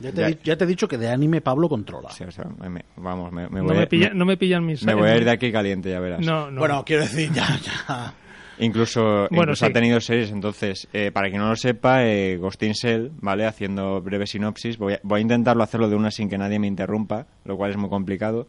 [0.00, 2.10] Ya te, ya- he di- ya te he dicho que de anime Pablo controla.
[2.10, 4.36] sí, o sea, me- vamos, me, me No voy, me, a- pilla- me- no me
[4.36, 4.84] pillan mis...
[4.84, 6.20] me voy a ir de aquí caliente, ya verás.
[6.24, 6.58] No, no.
[6.60, 8.14] Bueno, quiero decir, ya, ya.
[8.58, 9.70] Incluso, Bueno, incluso sí.
[9.70, 13.46] ha tenido series, entonces, eh, para quien no lo sepa, eh, Ghost in Shell, ¿vale?
[13.46, 16.68] Haciendo breve sinopsis, voy a, voy a intentarlo hacerlo de una sin que nadie me
[16.68, 18.46] interrumpa, lo cual es muy complicado.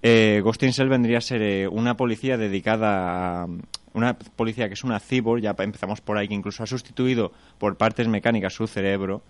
[0.00, 3.46] Eh, Ghost in Shell vendría a ser eh, una policía dedicada a...
[3.94, 7.76] Una policía que es una cyborg, ya empezamos por ahí, que incluso ha sustituido por
[7.76, 9.22] partes mecánicas su cerebro,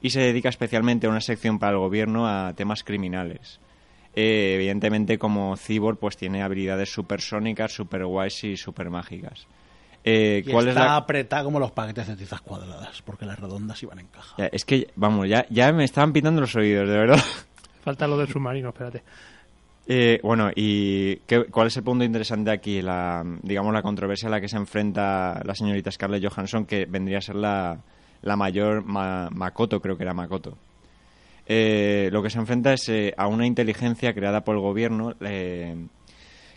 [0.00, 3.60] y se dedica especialmente a una sección para el gobierno a temas criminales.
[4.14, 9.46] Eh, evidentemente, como cyborg, pues tiene habilidades supersónicas, super guays y super mágicas.
[10.04, 10.96] Eh, Y ¿Cuál está es la...?
[10.96, 14.34] apretada como los paquetes de tizas cuadradas, porque las redondas iban en caja.
[14.38, 17.18] Ya, es que, vamos, ya, ya me estaban pitando los oídos, de verdad.
[17.84, 19.02] Falta lo del submarino, espérate.
[19.86, 22.82] Eh, bueno, ¿y qué- cuál es el punto interesante aquí?
[22.82, 27.18] La, digamos, la controversia a la que se enfrenta la señorita Scarlett Johansson, que vendría
[27.18, 27.78] a ser la,
[28.22, 30.56] la mayor Ma- Makoto, creo que era Makoto.
[31.46, 35.74] Eh, lo que se enfrenta es eh, a una inteligencia creada por el gobierno eh,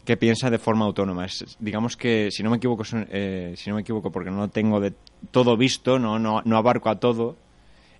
[0.03, 1.25] que piensa de forma autónoma.
[1.25, 4.49] Es- digamos que, si no me equivoco, son- eh, si no me equivoco, porque no
[4.49, 4.93] tengo de
[5.31, 7.37] todo visto, no, no, no abarco a todo,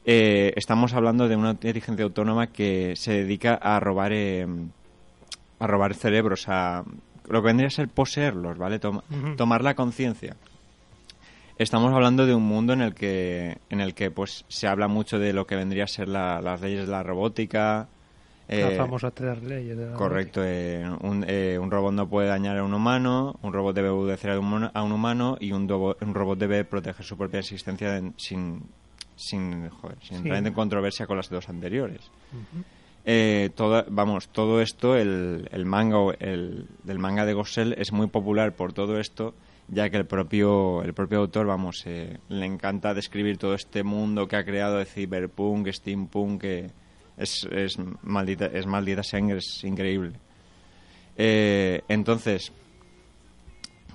[0.04, 4.46] eh, estamos hablando de una inteligencia autónoma que se dedica a robar eh,
[5.60, 6.84] a robar cerebros, a
[7.30, 8.80] lo que vendría a ser poseerlos, ¿vale?
[8.80, 9.04] Toma-.
[9.38, 10.36] Tomar la conciencia.
[11.58, 15.20] Estamos hablando de un mundo en el que en el que pues se habla mucho
[15.20, 17.88] de lo que vendría a ser la- las leyes de la robótica.
[18.48, 22.28] eh, Las famosas tres leyes de la Correcto, eh, un, eh, un robot no puede
[22.28, 25.52] dañar a un humano, un robot debe obedecer a un, humano- a un humano y
[25.54, 28.64] un, dobo- un robot debe proteger su propia existencia en- sin,
[29.16, 30.24] sin, joder, sin Sí.
[30.24, 32.02] entrar en controversia con las dos anteriores.
[33.06, 38.06] eh, toda, vamos, todo esto, el, el manga el, del manga de Gossel es muy
[38.08, 39.34] popular por todo esto,
[39.72, 44.28] ya que el propio, el propio autor, vamos, eh, le encanta describir todo este mundo
[44.28, 46.72] que ha creado de cyberpunk, steampunk, que
[47.16, 50.12] es, es maldita, es maldita sangre, es increíble.
[51.16, 52.52] Eh, entonces,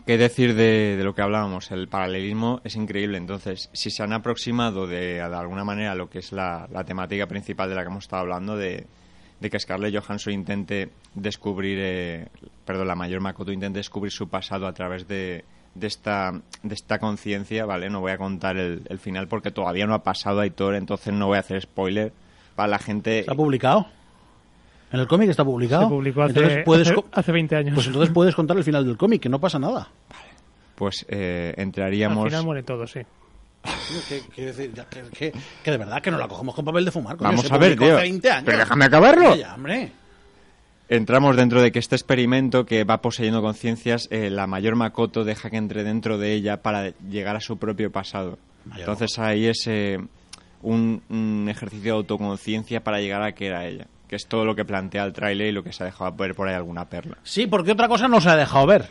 [0.06, 1.70] ¿qué decir de, de lo que hablábamos?
[1.70, 3.18] El paralelismo es increíble.
[3.18, 6.84] Entonces, si se han aproximado de, de alguna manera a lo que es la, la
[6.84, 8.86] temática principal de la que hemos estado hablando, de,
[9.40, 12.28] de que Scarlett Johansson intente descubrir, eh,
[12.64, 15.44] perdón, la mayor Makoto intente descubrir su pasado a través de,
[15.78, 17.88] de esta, de esta conciencia, ¿vale?
[17.90, 21.26] No voy a contar el, el final porque todavía no ha pasado Aitor, entonces no
[21.26, 22.12] voy a hacer spoiler
[22.54, 23.20] para la gente.
[23.20, 23.86] ¿Está publicado?
[24.92, 25.82] ¿En el cómic está publicado?
[25.84, 27.74] Se publicó hace, entonces puedes hace, hace 20 años.
[27.74, 29.88] Pues entonces puedes contar el final del cómic, que no pasa nada.
[30.74, 32.24] Pues eh, Al entraríamos.
[32.26, 33.00] final muere todo, sí.
[34.08, 35.32] Que, quiero decir, que, que-
[35.64, 37.16] que de verdad que no la cogemos con papel de fumar.
[37.16, 37.94] coño, Vamos se a ver, tío.
[37.94, 38.42] hace 20 años.
[38.46, 39.34] Pero déjame acabarlo.
[39.34, 39.92] Ya, hombre.
[40.88, 45.50] Entramos dentro de que este experimento que va poseyendo conciencias, eh, la mayor Makoto deja
[45.50, 48.38] que entre dentro de ella para llegar a su propio pasado.
[48.66, 49.98] Mayor Entonces ahí es eh,
[50.62, 53.86] un, un ejercicio de autoconciencia para llegar a que era ella.
[54.06, 56.36] Que es todo lo que plantea el tráiler y lo que se ha dejado ver
[56.36, 57.16] por ahí alguna perla.
[57.24, 58.88] Sí, porque otra cosa no se ha dejado ver.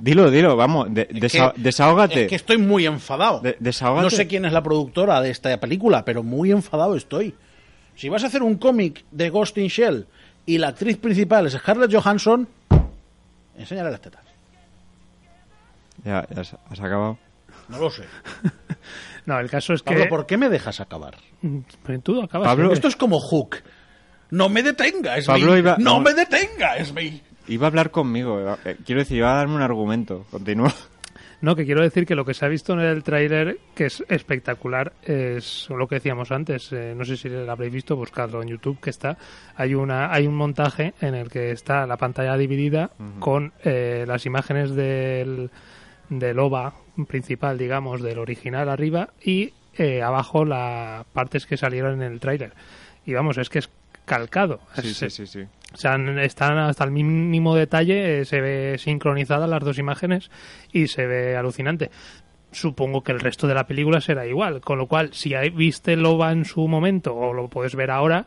[0.00, 2.24] Dilo, dilo, vamos, de- desa- que- desahógate.
[2.24, 3.40] Es que estoy muy enfadado.
[3.40, 4.04] De- desahógate.
[4.04, 7.34] No sé quién es la productora de esta película, pero muy enfadado estoy.
[7.94, 10.06] Si vas a hacer un cómic de Ghost in Shell
[10.48, 12.48] y la actriz principal es Scarlett Johansson,
[13.56, 14.22] enséñale las tetas.
[16.04, 17.18] Ya, ya has, has acabado.
[17.68, 18.04] No lo sé.
[19.26, 19.92] No, el caso es que...
[19.92, 21.18] Pablo, ¿por qué me dejas acabar?
[21.84, 22.72] Pero tú acabas Pablo.
[22.72, 23.56] Esto es como Hook.
[24.30, 26.00] No me detenga, es Pablo iba- No no.
[26.00, 27.20] me detenga, es mi.
[27.46, 28.40] Iba a hablar conmigo.
[28.64, 30.24] eh, quiero decir, iba a darme un argumento.
[30.30, 30.72] Continúa.
[31.40, 34.02] No, que quiero decir que lo que se ha visto en el tráiler, que es
[34.08, 36.72] espectacular, es lo que decíamos antes.
[36.72, 39.16] eh, no sé si lo habréis visto, buscadlo en YouTube, que está.
[39.54, 44.26] Hay una, hay un montaje en el que está la pantalla dividida con eh, las
[44.26, 45.50] imágenes del,
[46.08, 46.74] del OVA
[47.06, 52.52] principal, digamos, del original arriba y eh, abajo las partes que salieron en el tráiler.
[53.06, 53.70] Y vamos, es que es
[54.08, 54.60] calcado.
[54.74, 55.42] Sí, sí, sí, sí.
[55.72, 60.30] o sea, están hasta el mínimo detalle, eh, se ve sincronizadas las dos imágenes
[60.72, 61.90] y se ve alucinante.
[62.50, 66.32] Supongo que el resto de la película será igual, con lo cual, si viste Loba
[66.32, 68.26] en su momento o lo puedes ver ahora,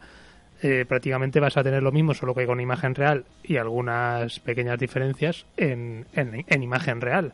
[0.64, 4.78] eh, prácticamente vas a tener lo mismo, solo que con imagen real y algunas pequeñas
[4.78, 7.34] diferencias en, en, en imagen real.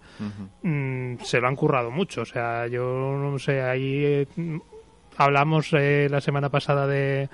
[0.62, 4.28] Mm, se lo han currado mucho, o sea, yo no sé, ahí eh,
[5.18, 7.28] hablamos eh, la semana pasada de,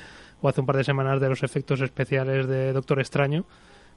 [0.43, 3.45] o hace un par de semanas, de los efectos especiales de Doctor Extraño.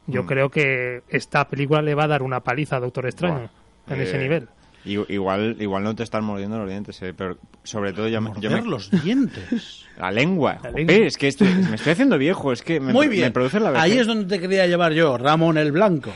[0.07, 0.27] Yo Mm.
[0.27, 3.51] creo que esta película le va a dar una paliza a Doctor Extraño
[3.89, 4.49] en Eh, ese nivel.
[4.85, 8.31] i- Igual, igual no te están mordiendo los dientes, eh, pero sobre todo yo, me-
[8.39, 9.85] yo Morder me, los dientes.
[9.99, 10.53] La lengua.
[10.63, 11.07] La joder, lengua.
[11.09, 13.33] es que estoy- me estoy haciendo viejo, es que me, Muy me bien.
[13.33, 13.83] produce la vejez.
[13.85, 16.13] Ahí es donde te quería llevar yo, Ramón el Blanco.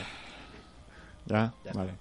[1.25, 1.91] Ya, vale.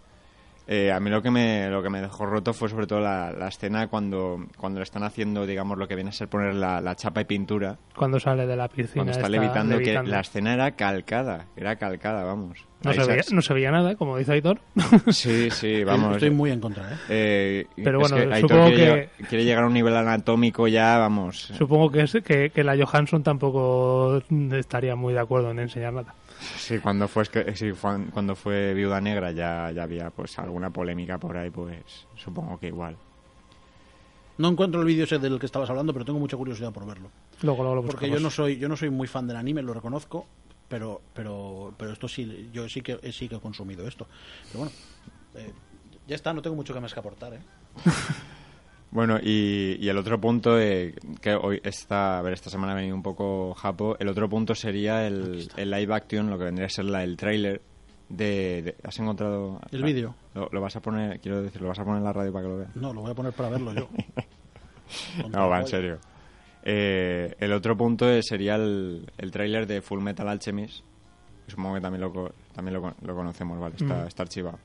[0.72, 3.32] Eh, a mí lo que me lo que me dejó roto fue sobre todo la,
[3.32, 6.80] la escena cuando, cuando le están haciendo, digamos, lo que viene a ser poner la,
[6.80, 7.76] la chapa y pintura.
[7.96, 8.94] Cuando sale de la piscina.
[8.94, 11.46] Cuando está, levitando, que la escena era calcada.
[11.56, 12.64] Era calcada, vamos.
[12.84, 14.60] no, se veía, no se veía nada, como dice Aitor.
[15.10, 16.12] Sí, sí, vamos.
[16.14, 16.96] Estoy muy en contra, ¿eh?
[17.08, 19.96] Eh, Pero es bueno, que Aitor supongo quiere, que- llegar, quiere llegar a un nivel
[19.96, 21.52] anatómico ya, vamos.
[21.58, 26.14] Supongo que, es, que, que la Johansson tampoco estaría muy de acuerdo en enseñar nada.
[26.40, 27.24] Sí, cuando fue,
[27.54, 27.72] sí,
[28.12, 32.68] cuando fue Viuda Negra ya, ya había pues alguna polémica por ahí, pues supongo que
[32.68, 32.96] igual.
[34.38, 37.10] No encuentro el vídeo ese del que estabas hablando, pero tengo mucha curiosidad por verlo.
[37.42, 39.74] Luego, luego lo Porque yo no soy, yo no soy muy fan del anime, lo
[39.74, 40.26] reconozco,
[40.68, 44.06] pero, pero, pero esto sí, yo sí que sí que he consumido esto.
[44.46, 44.72] Pero bueno,
[45.34, 45.52] eh,
[46.06, 47.40] ya está, no tengo mucho que más que aportar, ¿eh?
[48.92, 52.76] Bueno, y, y el otro punto, eh, que hoy esta, a ver, esta semana ha
[52.76, 56.66] venido un poco japo, el otro punto sería el, el live action, lo que vendría
[56.66, 57.60] a ser la, el tráiler
[58.08, 59.60] de, de- ¿Has encontrado?
[59.70, 60.16] El vídeo.
[60.34, 62.42] Lo, lo vas a poner, quiero decir, lo vas a poner en la radio para
[62.44, 62.72] que lo vean.
[62.74, 63.88] No, lo voy a poner para verlo yo.
[65.30, 65.98] No, va, en serio.
[66.64, 70.84] Eh, el otro punto eh, sería el, el tráiler de Full Metal Alchemist.
[71.46, 73.76] que Supongo que también lo, co- también lo, lo conocemos, ¿vale?
[73.76, 74.06] Está, Mm.
[74.08, 74.58] está archivado.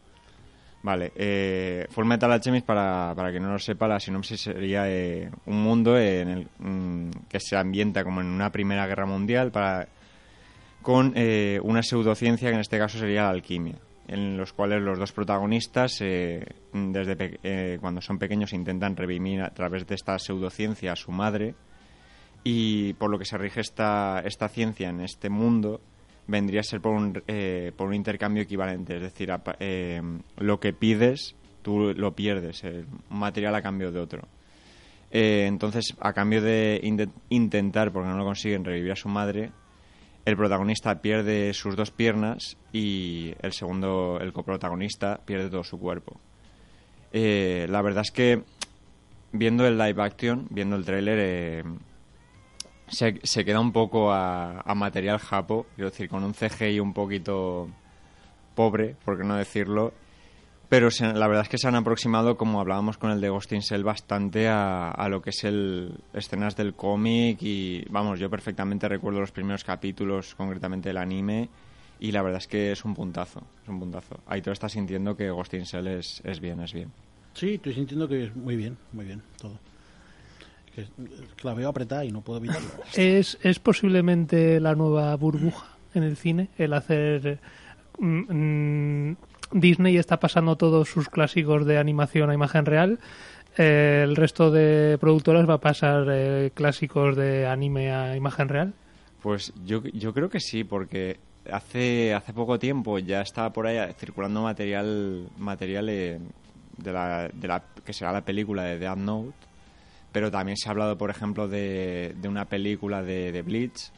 [0.85, 5.31] Vale, eh, Full Metal Alchemist, para, para quien no lo sepa, la sinopsis sería eh,
[5.47, 9.87] un mundo en el, mm, que se ambienta como en una primera guerra mundial para,
[10.83, 13.73] con eh, una pseudociencia que en este caso sería la alquimia,
[14.07, 19.49] en los cuales los dos protagonistas, eh, desde eh, cuando son pequeños, intentan revivir a
[19.49, 21.55] través de esta pseudociencia a su madre
[22.43, 25.81] y por lo que se rige esta, esta ciencia en este mundo
[26.27, 30.01] vendría a ser por un, eh, por un intercambio equivalente, es decir, eh,
[30.37, 34.27] lo que pides tú lo pierdes, un material a cambio de otro.
[35.09, 36.79] Eh, entonces, a cambio de
[37.29, 39.51] intentar, porque no lo consiguen, revivir a su madre,
[40.25, 46.19] el protagonista pierde sus dos piernas y el segundo, el coprotagonista, pierde todo su cuerpo.
[47.13, 48.43] Eh, la verdad es que
[49.31, 51.63] viendo el live action, viendo el tráiler,
[52.87, 56.93] se, se queda un poco a, a material japo, quiero decir, con un CGI un
[56.93, 57.69] poquito
[58.55, 59.93] pobre, por qué no decirlo.
[60.69, 63.51] Pero se- la verdad es que se han aproximado, como hablábamos con el de Ghost
[63.51, 69.19] in bastante a, lo que es el escenas del cómic y, vamos, yo perfectamente recuerdo
[69.19, 71.49] los primeros capítulos, concretamente del anime,
[71.99, 74.19] y la verdad es que es un puntazo, es un puntazo.
[74.25, 76.91] Ahí tú estás sintiendo que Ghost in es, es bien, es bien.
[77.35, 79.59] Sí, estoy sintiendo que es muy bien, muy bien, todo.
[80.75, 80.85] Que,
[81.43, 82.67] la veo apretada y no puedo evitarlo.
[82.95, 87.39] Es, es posiblemente la nueva burbuja en el cine, el hacer...
[87.99, 88.33] mm,
[89.09, 89.17] mm,
[89.51, 92.99] Disney está pasando todos sus clásicos de animación a imagen real.
[93.57, 98.73] eh, el resto de productoras va a pasar eh, clásicos de anime a imagen real.
[99.21, 101.17] Pues yo, yo creo que sí, porque
[101.49, 106.19] hace, hace poco tiempo ya estaba por ahí circulando material, material eh,
[106.77, 109.33] de, la, de la que será la película de Death Note,
[110.15, 113.91] pero también se ha hablado, por ejemplo, de, de una película de, de Bleach.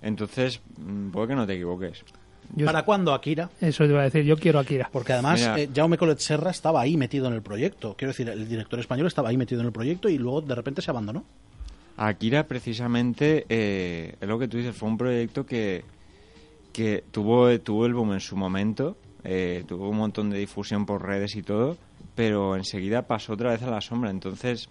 [0.00, 2.04] Entonces, mm, puede que no te equivoques.
[2.54, 3.50] Yo- ¿Para cuándo Akira?
[3.60, 4.88] Eso te iba a decir, yo quiero Akira.
[4.92, 7.96] Porque además eh, Jaume Colet Serra estaba ahí metido en el proyecto.
[7.96, 10.80] Quiero decir, el director español estaba ahí metido en el proyecto y luego de repente
[10.80, 11.24] se abandonó.
[11.96, 15.82] Akira, precisamente, eh, es lo que tú dices, fue un proyecto que,
[16.72, 21.04] que tuvo, tuvo el boom en su momento, eh, tuvo un montón de difusión por
[21.04, 21.76] redes y todo,
[22.14, 24.10] pero enseguida pasó otra vez a la sombra.
[24.10, 24.68] Entonces,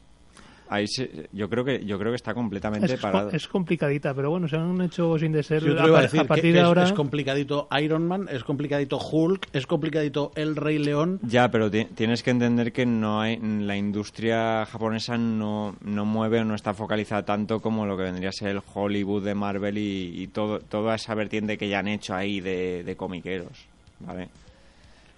[0.71, 3.29] ahí se- yo creo que yo creo que está completamente Es, parado.
[3.29, 5.63] es complicadita, pero bueno, se han hecho sin de ser.
[5.63, 6.83] Yo te a, iba a par- decir a partir que de es, ahora.
[6.83, 11.19] es complicadito Iron Man, es complicadito Hulk, es complicadito El Rey León.
[11.23, 16.39] Ya, pero ti- tienes que entender que no hay la industria japonesa no, no mueve
[16.39, 19.77] o no está focalizada tanto como lo que vendría a ser el Hollywood de Marvel
[19.77, 23.65] y, y todo, toda esa vertiente que ya han hecho ahí de, de comiqueros,
[23.99, 24.29] ¿vale?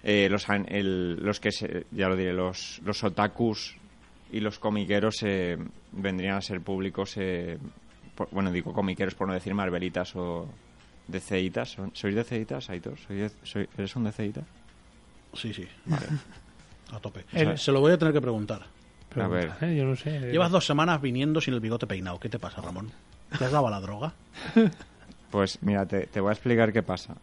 [0.02, 3.76] Eh, los, el- los que, se- ya lo diré, los, los otakus
[4.32, 5.56] y los comiqueros eh,
[5.92, 7.58] vendrían a ser públicos, eh,
[8.14, 10.48] por- bueno, digo comiqueros por no decir marvelitas o.
[11.66, 12.98] ¿Son- ¿Sois DCitas, Aitor?
[12.98, 14.40] ¿Soy, de- soy- ¿Eres un DCita?
[15.34, 15.68] Sí, sí.
[16.92, 17.24] A tope.
[17.32, 18.62] El- Se lo voy a tener que preguntar.
[19.10, 19.70] Pregunta, a ver.
[19.72, 19.76] ¿eh?
[19.76, 20.18] Yo no sé.
[20.32, 22.18] Llevas dos semanas viniendo sin el bigote peinado.
[22.18, 22.90] ¿Qué te pasa, Ramón?
[23.38, 24.12] ¿Te has dado a la droga?
[25.30, 27.16] Pues mira, te, te voy a explicar qué pasa.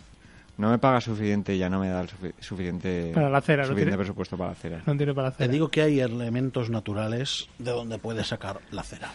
[0.61, 3.73] No me paga suficiente ya no me da el sufi- suficiente, Para la cera, no
[3.73, 4.81] tiene- presupuesto para la cera.
[4.85, 5.47] No tiene para hacer.
[5.47, 9.09] Te digo que hay elementos naturales de donde puedes sacar la cera.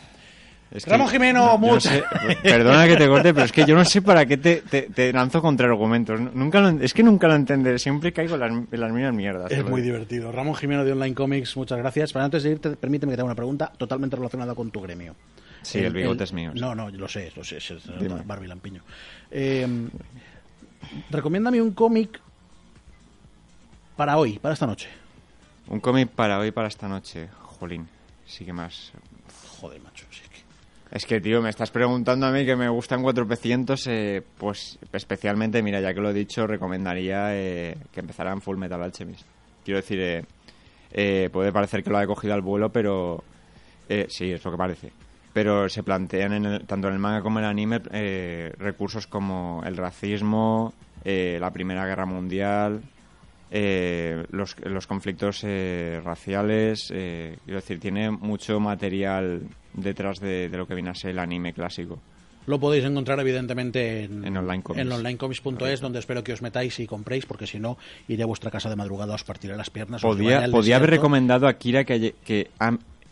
[0.72, 2.02] Es que- Ramón Jimeno, no sé-
[2.42, 5.12] perdona que te corte, pero es que yo no sé para qué te, te, te
[5.12, 6.18] lanzo contraargumentos.
[6.34, 7.78] Nunca lo- es que nunca lo entenderé.
[7.78, 9.48] Siempre caigo en las, en las mismas mierdas.
[9.52, 10.32] Es muy divertido.
[10.32, 12.12] Ramón Jimeno de Online Comics, muchas gracias.
[12.12, 15.14] Pero antes de irte, permíteme que te haga una pregunta totalmente relacionada con tu gremio.
[15.62, 16.60] Sí, el bigote es mío, sí.
[16.60, 17.72] No, no, lo sé, lo sé, es.
[18.24, 18.82] Barbie Lampiño.
[19.30, 19.66] Eh,
[21.10, 22.20] recomiéndame un cómic
[23.96, 24.88] para hoy, para esta noche.
[25.68, 27.28] Un cómic para hoy, para esta noche.
[27.42, 27.88] Jolín,
[28.24, 28.92] sí que más.
[29.58, 30.96] Joder, macho, sí que...
[30.96, 35.62] Es que, tío, me estás preguntando a mí que me gustan 400, eh, pues especialmente,
[35.62, 39.24] mira, ya que lo he dicho, recomendaría eh, que empezaran Full Metal Alchemist.
[39.64, 40.24] Quiero decir, eh,
[40.92, 43.24] eh, puede parecer que lo he cogido al vuelo, pero
[43.88, 44.92] eh, sí, es lo que parece.
[45.36, 49.06] Pero se plantean en el- tanto en el manga como en el anime eh, recursos
[49.06, 50.72] como el racismo,
[51.04, 52.80] eh, la Primera Guerra Mundial,
[53.50, 56.90] eh, los, los conflictos eh, raciales.
[56.90, 59.42] eh, quiero decir, tiene mucho material
[59.74, 61.98] detrás de, de lo que viene a ser el anime clásico.
[62.46, 64.80] Lo podéis encontrar, evidentemente, en, En Online Comics.
[64.86, 67.76] en onlinecomics.es, donde espero que os metáis y compréis, porque si no,
[68.08, 70.00] iré a vuestra casa de madrugada, os partiré las piernas.
[70.00, 72.48] Podía, podía haber recomendado a Kira que, que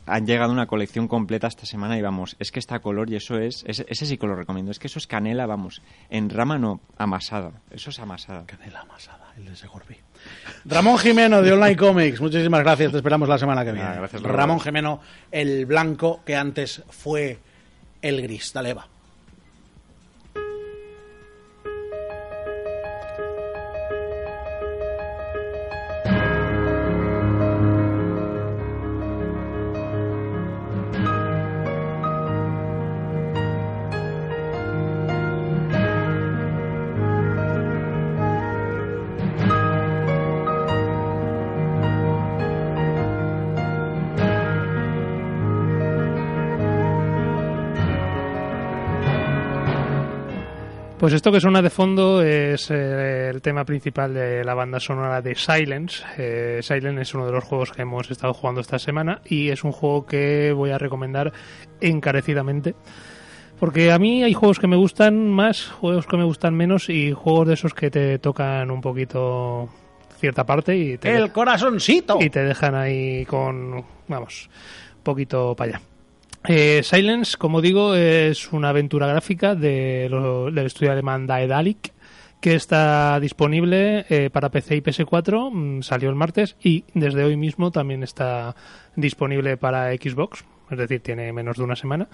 [0.06, 3.38] han llegado una colección completa esta semana y vamos, es que está color y eso
[3.38, 6.58] es, ese, ese sí que lo recomiendo, es que eso es canela, vamos, en rama
[6.58, 8.44] no, amasada, eso es amasada.
[8.46, 9.96] Canela amasada, el de Segorbi.
[10.64, 13.88] Ramón Jimeno de Online Comics, muchísimas gracias, te esperamos la semana que viene.
[13.88, 14.36] Ah, gracias, Ramón.
[14.36, 15.00] Ramón Jimeno,
[15.30, 17.38] el blanco que antes fue
[18.00, 18.52] el gris.
[18.52, 18.93] Dale, Eva.
[51.04, 55.20] Pues esto que suena de fondo es eh, el tema principal de la banda sonora
[55.20, 56.02] de Silence.
[56.16, 59.64] Eh, Silence es uno de los juegos que hemos estado jugando esta semana y es
[59.64, 61.30] un juego que voy a recomendar
[61.82, 62.74] encarecidamente.
[63.60, 67.12] Porque a mí hay juegos que me gustan más, juegos que me gustan menos y
[67.12, 69.68] juegos de esos que te tocan un poquito
[70.18, 72.16] cierta parte y te, El corazoncito.
[72.18, 74.48] y te dejan ahí con, vamos,
[74.96, 75.93] un poquito para allá.
[76.46, 81.92] Eh, Silence, como digo, es una aventura gráfica de lo- del estudio alemán Daedalic
[82.40, 87.36] que está disponible eh, para PC y PS4, mm, salió el martes y desde hoy
[87.38, 88.54] mismo también está
[88.96, 92.08] disponible para Xbox, es decir, tiene menos de una semana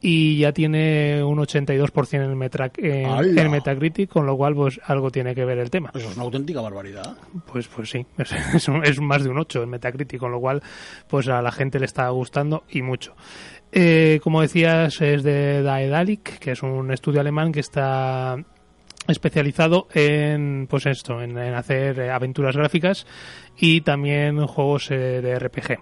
[0.00, 3.06] y ya tiene un 82% en el, Metra- en-
[3.38, 5.90] en Metacritic, con lo cual pues algo tiene que ver el tema.
[5.94, 7.16] Eso es una auténtica barbaridad.
[7.50, 10.38] Pues, pues sí, es, es un- es más de un 8 en Metacritic, con lo
[10.40, 10.62] cual
[11.08, 13.16] pues a la gente le está gustando y mucho.
[13.76, 18.36] Eh, como decías, es de Daedalic, que es un estudio alemán que está
[19.08, 23.04] especializado en pues esto, en, hacer aventuras gráficas
[23.58, 25.78] y también juegos eh, de RPG.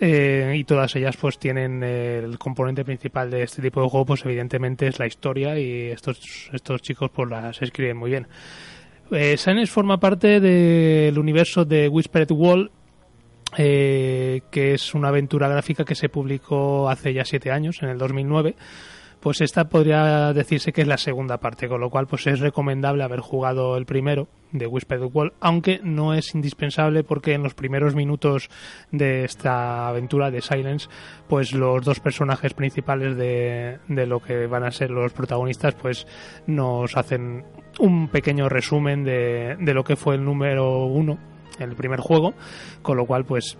[0.00, 4.24] Eh, y todas ellas pues tienen el componente principal de este tipo de juego pues
[4.24, 8.28] evidentemente es la historia y estos estos chicos pues las escriben muy bien
[9.10, 12.70] eh, forma parte del universo de Whispered Wall,
[13.56, 17.98] eh, que es una aventura gráfica que se publicó hace ya siete años, en el
[17.98, 18.56] 2009.
[19.20, 23.02] Pues esta podría decirse que es la segunda parte, con lo cual pues es recomendable
[23.02, 27.96] haber jugado el primero de Whispered Wall, aunque no es indispensable porque en los primeros
[27.96, 28.48] minutos
[28.92, 30.88] de esta aventura de Silence,
[31.28, 36.06] pues los dos personajes principales de, de lo que van a ser los protagonistas, pues
[36.46, 37.44] nos hacen
[37.80, 41.18] un pequeño resumen de, de lo que fue el número uno,
[41.58, 42.34] el primer juego,
[42.82, 43.58] con lo cual pues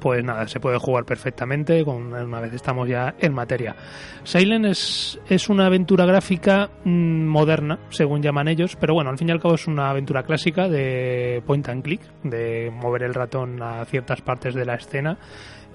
[0.00, 3.74] pues nada, se puede jugar perfectamente con, una vez estamos ya en materia.
[4.22, 9.28] Silent es, es una aventura gráfica mm, moderna, según llaman ellos, pero bueno, al fin
[9.28, 13.62] y al cabo es una aventura clásica de point and click, de mover el ratón
[13.62, 15.18] a ciertas partes de la escena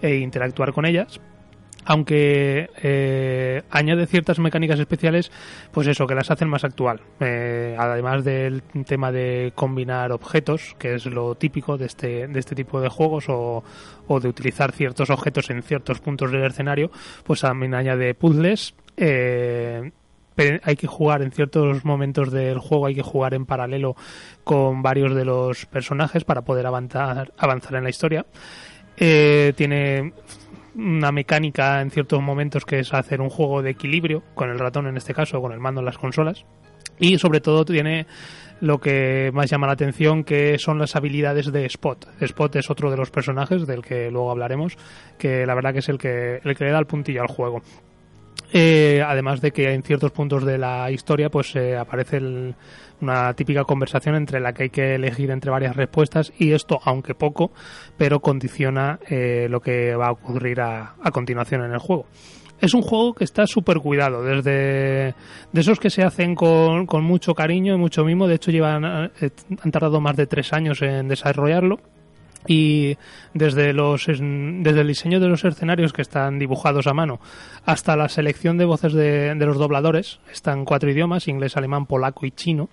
[0.02, 1.20] e interactuar con ellas
[1.86, 5.32] aunque eh, añade ciertas mecánicas especiales,
[5.72, 7.02] pues eso, que las hacen más actual.
[7.20, 12.56] Eh, además del tema de combinar objetos, que es lo típico de este, de este
[12.56, 13.64] tipo de juegos, o,
[14.08, 16.92] o de utilizar ciertos objetos en ciertos puntos del escenario,
[17.24, 18.76] pues también añade puzzles.
[18.98, 19.92] Eh,
[20.36, 23.96] hay que jugar en ciertos momentos del juego, hay que jugar en paralelo
[24.44, 28.26] con varios de los personajes para poder avanzar, avanzar en la historia.
[28.98, 30.14] Eh, tiene
[30.76, 34.88] una mecánica en ciertos momentos que es hacer un juego de equilibrio con el ratón
[34.88, 36.46] en este caso, con el mando en las consolas.
[37.00, 38.06] Y sobre todo tiene
[38.62, 42.08] lo que más llama la atención que son las habilidades de Spot.
[42.22, 44.78] Spot es otro de los personajes del que luego hablaremos,
[45.18, 47.62] que la verdad que es el que, el que le da el puntillo al juego.
[48.56, 52.22] Eh, además de que en ciertos puntos de la historia pues eh, aparece
[53.02, 57.16] una típica conversación entre la que hay que elegir entre varias respuestas y esto, aunque
[57.16, 57.52] poco,
[57.98, 62.06] pero condiciona eh, lo que va a ocurrir a, continuación en el juego.
[62.62, 65.16] Es un juego que está súper cuidado, desde
[65.52, 68.28] de esos que se hacen con, con mucho cariño y mucho mimo.
[68.28, 71.80] De hecho, llevan han tardado más de tres años en desarrollarlo
[72.48, 72.98] y
[73.34, 77.20] desde los es- desde el diseño de los escenarios que están dibujados a mano
[77.66, 82.26] hasta la selección de voces de, de los dobladores están cuatro idiomas inglés alemán polaco
[82.26, 82.70] y chino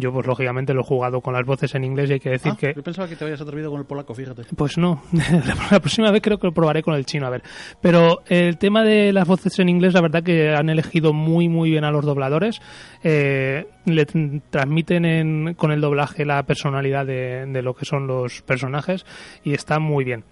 [0.00, 2.52] yo pues lógicamente lo he jugado con las voces en inglés y hay que decir
[2.52, 4.42] Ah, que Yo pensaba que te habías atrevido con el polaco, fíjate.
[4.56, 7.42] pues no, la próxima vez creo que lo probaré con el chino, a ver.
[7.80, 11.70] Pero el tema de las voces en inglés, la verdad que han elegido muy, muy
[11.70, 12.60] bien a los dobladores.
[13.04, 14.06] Eh, le
[14.50, 19.04] transmiten en- con el doblaje la personalidad de, de lo que son los personajes
[19.44, 20.24] y está muy bien.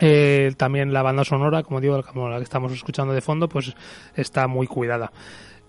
[0.00, 3.74] Eh, también la banda sonora, como digo, como la que estamos escuchando de fondo, pues
[4.14, 5.10] está muy cuidada.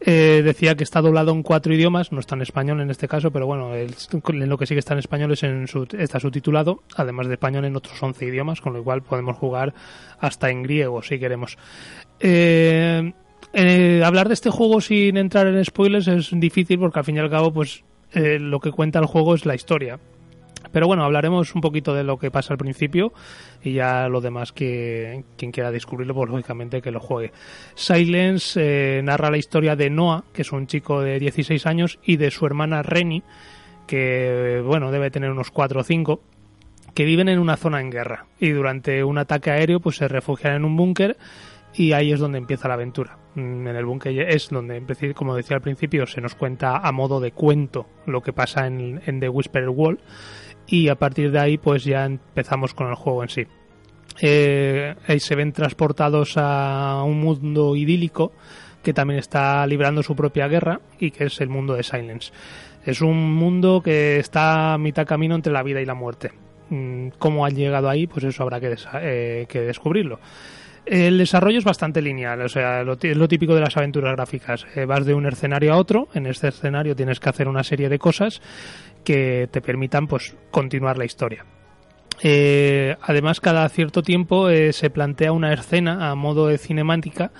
[0.02, 3.32] Eh, decía que está doblado en cuatro idiomas, no está en español en este caso,
[3.32, 6.84] pero bueno, en lo que sí que está en español es en su- está subtitulado,
[6.96, 9.74] además de español en otros 11 idiomas, con lo cual podemos jugar
[10.20, 11.58] hasta en griego si queremos.
[12.22, 13.12] Eh,
[13.54, 17.20] eh, hablar de este juego sin entrar en spoilers es difícil porque al fin y
[17.20, 17.84] al cabo, pues
[18.14, 20.00] eh, lo que cuenta el juego es la historia.
[20.72, 23.14] Pero bueno, hablaremos un poquito de lo que pasa al principio
[23.64, 27.32] y ya lo demás que quien quiera descubrirlo, pues lógicamente que lo juegue.
[27.76, 32.18] Silence eh, narra la historia de Noah, que es un chico de 16 años, y
[32.18, 33.24] de su hermana Renny,
[33.88, 36.22] que bueno, debe tener unos 4 o 5,
[36.94, 40.56] que viven en una zona en guerra y durante un ataque aéreo pues se refugian
[40.56, 41.18] en un búnker
[41.74, 43.18] y ahí es donde empieza la aventura.
[43.36, 47.20] Mm, En el búnker es donde, como decía al principio, se nos cuenta a modo
[47.20, 50.00] de cuento lo que pasa en, The Whispered Wall
[50.70, 53.48] y a partir de ahí pues ya empezamos con el juego en sí.
[54.22, 58.34] Eh, se ven transportados a un mundo idílico
[58.84, 62.32] que también está librando su propia guerra y que es el mundo de Silence.
[62.86, 66.32] Es un mundo que está a mitad camino entre la vida y la muerte.
[66.70, 68.08] Mm, ¿Cómo han llegado ahí?
[68.08, 70.20] Pues eso habrá que, eh, que descubrirlo.
[70.86, 74.66] El desarrollo es bastante lineal, o sea, lo, es lo típico de las aventuras gráficas.
[74.76, 77.90] Eh, vas de un escenario a otro, en este escenario tienes que hacer una serie
[77.90, 78.42] de cosas
[79.10, 81.44] que te permitan pues continuar la historia.
[82.22, 87.32] Eh, además, cada cierto tiempo eh, se plantea una escena a modo de cinemática,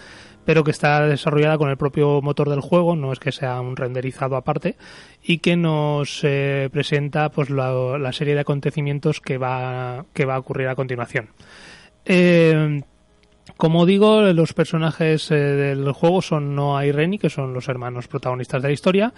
[0.46, 3.76] pero que está desarrollada con el propio motor del juego, no es que sea un
[3.76, 4.78] renderizado aparte,
[5.22, 10.40] y que nos eh, presenta pues la, serie de acontecimientos que va, que va a
[10.40, 11.30] ocurrir a continuación.
[13.58, 18.64] como digo, los personajes del juego son Noah y Renny, que son los hermanos protagonistas
[18.64, 19.14] de la historia.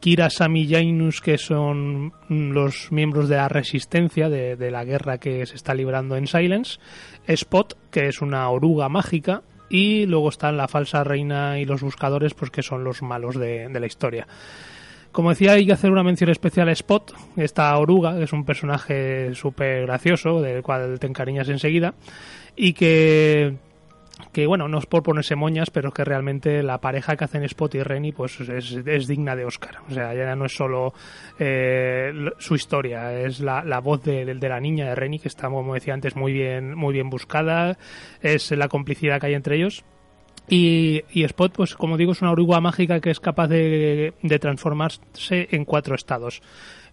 [0.00, 5.56] Kira, Sami Jainus, que son los miembros de la resistencia de, la guerra que se
[5.56, 6.78] está librando en Silence,
[7.26, 12.34] Spot, que es una oruga mágica, y luego están la falsa reina y los buscadores,
[12.34, 14.26] pues que son los malos de, de la historia.
[15.10, 18.44] Como decía, hay que hacer una mención especial a Spot, esta oruga, que es un
[18.44, 21.94] personaje súper gracioso, del cual te encariñas enseguida,
[22.54, 23.56] y que
[24.32, 27.74] que bueno, no es por ponerse moñas, pero que realmente la pareja que hacen Spot
[27.74, 29.78] y Renny pues es, digna de Oscar.
[29.88, 30.92] O sea, ya no es solo
[31.38, 35.94] eh, su historia, es la, voz de, la niña de Renny que está, como decía
[35.94, 37.78] antes, muy bien, muy bien buscada,
[38.20, 39.84] es la complicidad que hay entre ellos.
[40.50, 45.48] Y, Spot, pues como digo, es una oruga mágica que es capaz de, de transformarse
[45.50, 46.40] en cuatro estados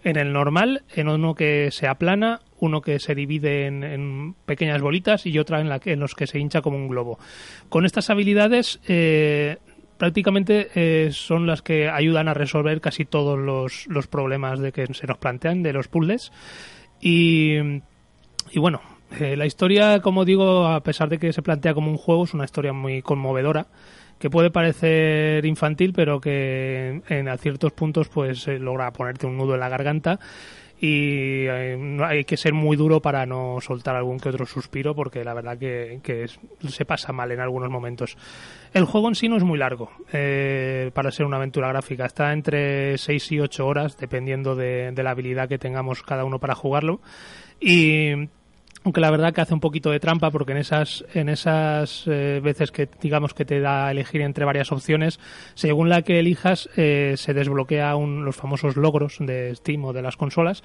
[0.05, 5.25] en el normal, en uno que se aplana, uno que se divide en, pequeñas bolitas
[5.25, 7.19] y otra en, la que, en los que se hincha como un globo.
[7.69, 9.57] Con estas habilidades eh,
[9.97, 15.07] prácticamente eh, son las que ayudan a resolver casi todos los, problemas de que se
[15.07, 16.31] nos plantean de los puzzles.
[17.01, 17.57] Y,
[18.55, 18.81] bueno,
[19.19, 22.33] eh, la historia, como digo, a pesar de que se plantea como un juego, es
[22.33, 23.67] una historia muy conmovedora
[24.17, 29.59] que puede parecer infantil, pero que en, ciertos puntos pues logra ponerte un nudo en
[29.59, 30.19] la garganta
[30.79, 35.23] y eh, hay que ser muy duro para no soltar algún que otro suspiro porque
[35.23, 36.27] la verdad que,
[36.67, 38.17] se pasa mal en algunos momentos.
[38.73, 42.33] El juego en sí no es muy largo eh, para ser una aventura gráfica, está
[42.33, 46.55] entre 6 y 8 horas dependiendo de, de la habilidad que tengamos cada uno para
[46.55, 46.99] jugarlo
[47.59, 48.27] y
[48.85, 52.39] aunque la verdad que hace un poquito de trampa porque en esas en esas eh,
[52.41, 55.19] veces que digamos que te da a elegir entre varias opciones
[55.55, 60.15] según la que elijas eh, se desbloquea los famosos logros de Steam o de las
[60.15, 60.63] consolas.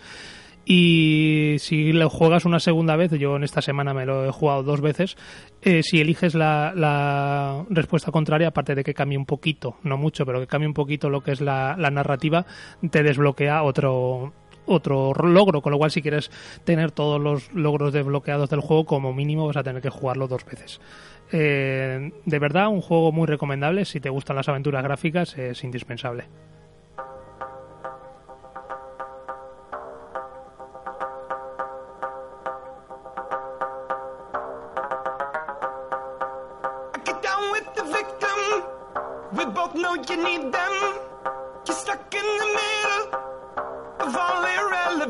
[0.67, 4.63] Y si lo juegas una segunda vez, yo en esta semana me lo he jugado
[4.63, 5.17] dos veces,
[5.63, 10.27] eh, si eliges la, la, respuesta contraria, aparte de que cambie un poquito, no mucho,
[10.27, 12.45] pero que cambie un poquito lo que es la, la narrativa,
[12.91, 14.35] te desbloquea otro,
[14.71, 16.31] otro logro, con lo cual si quieres
[16.65, 20.45] tener todos los logros desbloqueados del juego, como mínimo vas a tener que jugarlo dos
[20.45, 20.81] veces.
[21.33, 26.25] Eh, de verdad, un juego muy recomendable, si te gustan las aventuras gráficas, es indispensable.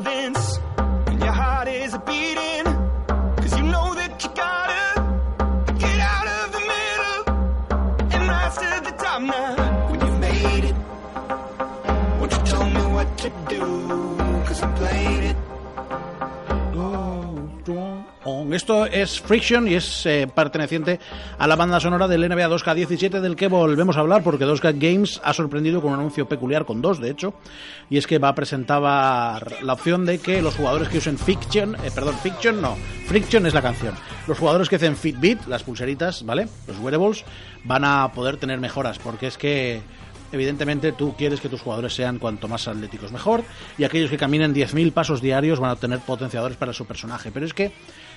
[0.03, 0.60] relevance.
[18.53, 20.99] Esto es Friction y es eh, perteneciente
[21.37, 25.21] a la banda sonora del NBA 2K17 del que volvemos a hablar porque 2K Games
[25.23, 27.33] ha sorprendido con un anuncio peculiar con dos de hecho
[27.89, 31.75] y es que va a presentar la opción de que los jugadores que usen Fiction,
[31.75, 32.75] eh, perdón, Fiction no,
[33.05, 33.95] Friction es la canción.
[34.27, 36.47] Los jugadores que hacen Fitbit, las pulseritas, ¿vale?
[36.67, 37.23] Los wearables
[37.63, 39.81] van a poder tener mejoras porque es que
[40.31, 43.43] evidentemente tú quieres que tus jugadores sean cuanto más atléticos mejor
[43.77, 47.31] y aquellos que caminen 10.000 pasos diarios van a obtener potenciadores para su personaje.
[47.31, 47.71] Pero es que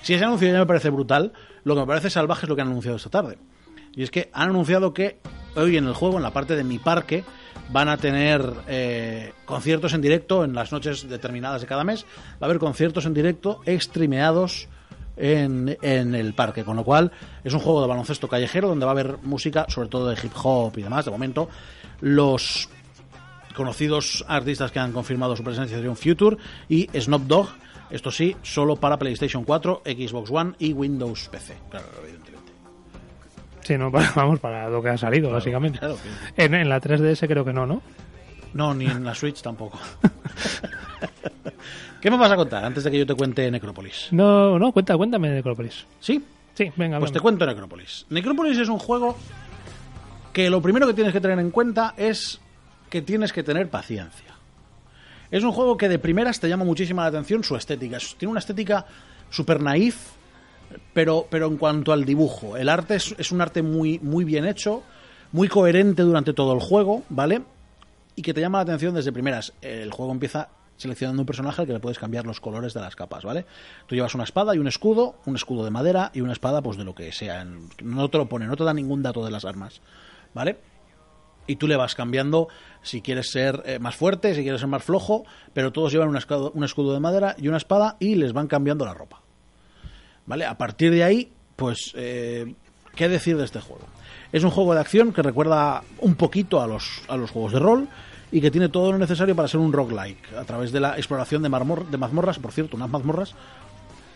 [0.05, 1.33] si ese anuncio ya me parece brutal,
[1.65, 3.39] lo que me parece salvaje es lo que han anunciado esta tarde.
[3.95, 5.19] Y es que han anunciado que
[5.57, 7.25] hoy en el juego, en la parte de mi parque,
[7.71, 12.05] van a tener eh, conciertos en directo en las noches determinadas de cada mes.
[12.33, 14.69] Va a haber conciertos en directo streameados
[15.17, 17.11] en, en, el parque, con lo cual
[17.43, 20.33] es un juego de baloncesto callejero donde va a haber música, sobre todo de hip
[20.43, 21.07] hop y demás.
[21.07, 21.49] De momento,
[22.03, 22.69] los
[23.57, 26.37] conocidos artistas que han confirmado su presencia serían Future
[26.69, 27.64] y Snoop Dogg.
[27.95, 31.55] Esto sí, solo para PlayStation 4, Xbox One y Windows PC.
[31.71, 32.53] Claro, evidentemente.
[33.63, 35.79] Sí, no, vamos, para lo que ha salido, básicamente.
[36.37, 37.83] en, en la 3DS creo que no, ¿no?
[38.53, 39.79] No, ni en la Switch tampoco.
[42.01, 44.09] ¿Qué me vas a contar antes de que yo te cuente Necrópolis?
[44.11, 45.87] No, no, cuenta, cuéntame Necrópolis.
[46.01, 46.21] ¿Sí?
[46.53, 46.99] Sí, venga.
[46.99, 48.07] Pues te cuento Necrópolis.
[48.11, 49.17] Necrópolis es un juego
[50.33, 52.41] que lo primero que tienes que tener en cuenta es
[52.91, 54.34] que tienes que tener paciencia.
[55.31, 57.99] Es un juego que de primeras te llama muchísimo la atención su estética.
[58.19, 58.87] Tiene una estética
[59.31, 60.13] super naif,
[60.93, 62.57] pero, pero en cuanto al dibujo.
[62.57, 64.83] El arte es, es un arte muy, muy bien hecho,
[65.33, 67.43] muy coherente durante todo el juego, ¿vale?
[68.17, 69.53] Y que te llama la atención desde primeras.
[69.61, 72.97] El juego empieza seleccionando un personaje al que le puedes cambiar los colores de las
[72.97, 73.47] capas, ¿vale?
[73.87, 76.77] Tú llevas una espada y un escudo, un escudo de madera y una espada pues
[76.77, 77.47] de lo que sea.
[77.83, 79.81] No te lo pone, no te da ningún dato de las armas,
[80.35, 80.59] ¿vale?
[81.47, 82.49] Y tú le vas cambiando
[82.83, 86.17] si quieres ser eh, más fuerte, si quieres ser más flojo, pero todos llevan un
[86.17, 89.21] escudo, un escudo de madera y una espada y les van cambiando la ropa.
[90.27, 90.47] ¿Vale?
[90.47, 92.55] A partir de ahí, pues, eh,
[92.95, 93.85] ¿qué decir de este juego?
[94.33, 97.59] Es un juego de acción que recuerda un poquito a los, a los juegos de
[97.59, 97.89] rol
[98.33, 101.43] y que tiene todo lo necesario para ser un roguelike, a través de la exploración
[101.43, 103.35] de, de mazmorras, por cierto, unas mazmorras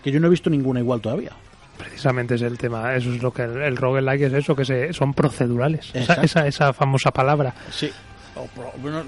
[0.03, 1.33] que yo no he visto ninguna igual todavía.
[1.79, 5.15] Precisamente es el tema, eso es lo que el, roguelike es eso, que se, son
[5.15, 7.55] procedurales, esa, esa, famosa palabra.
[7.71, 7.91] Sí,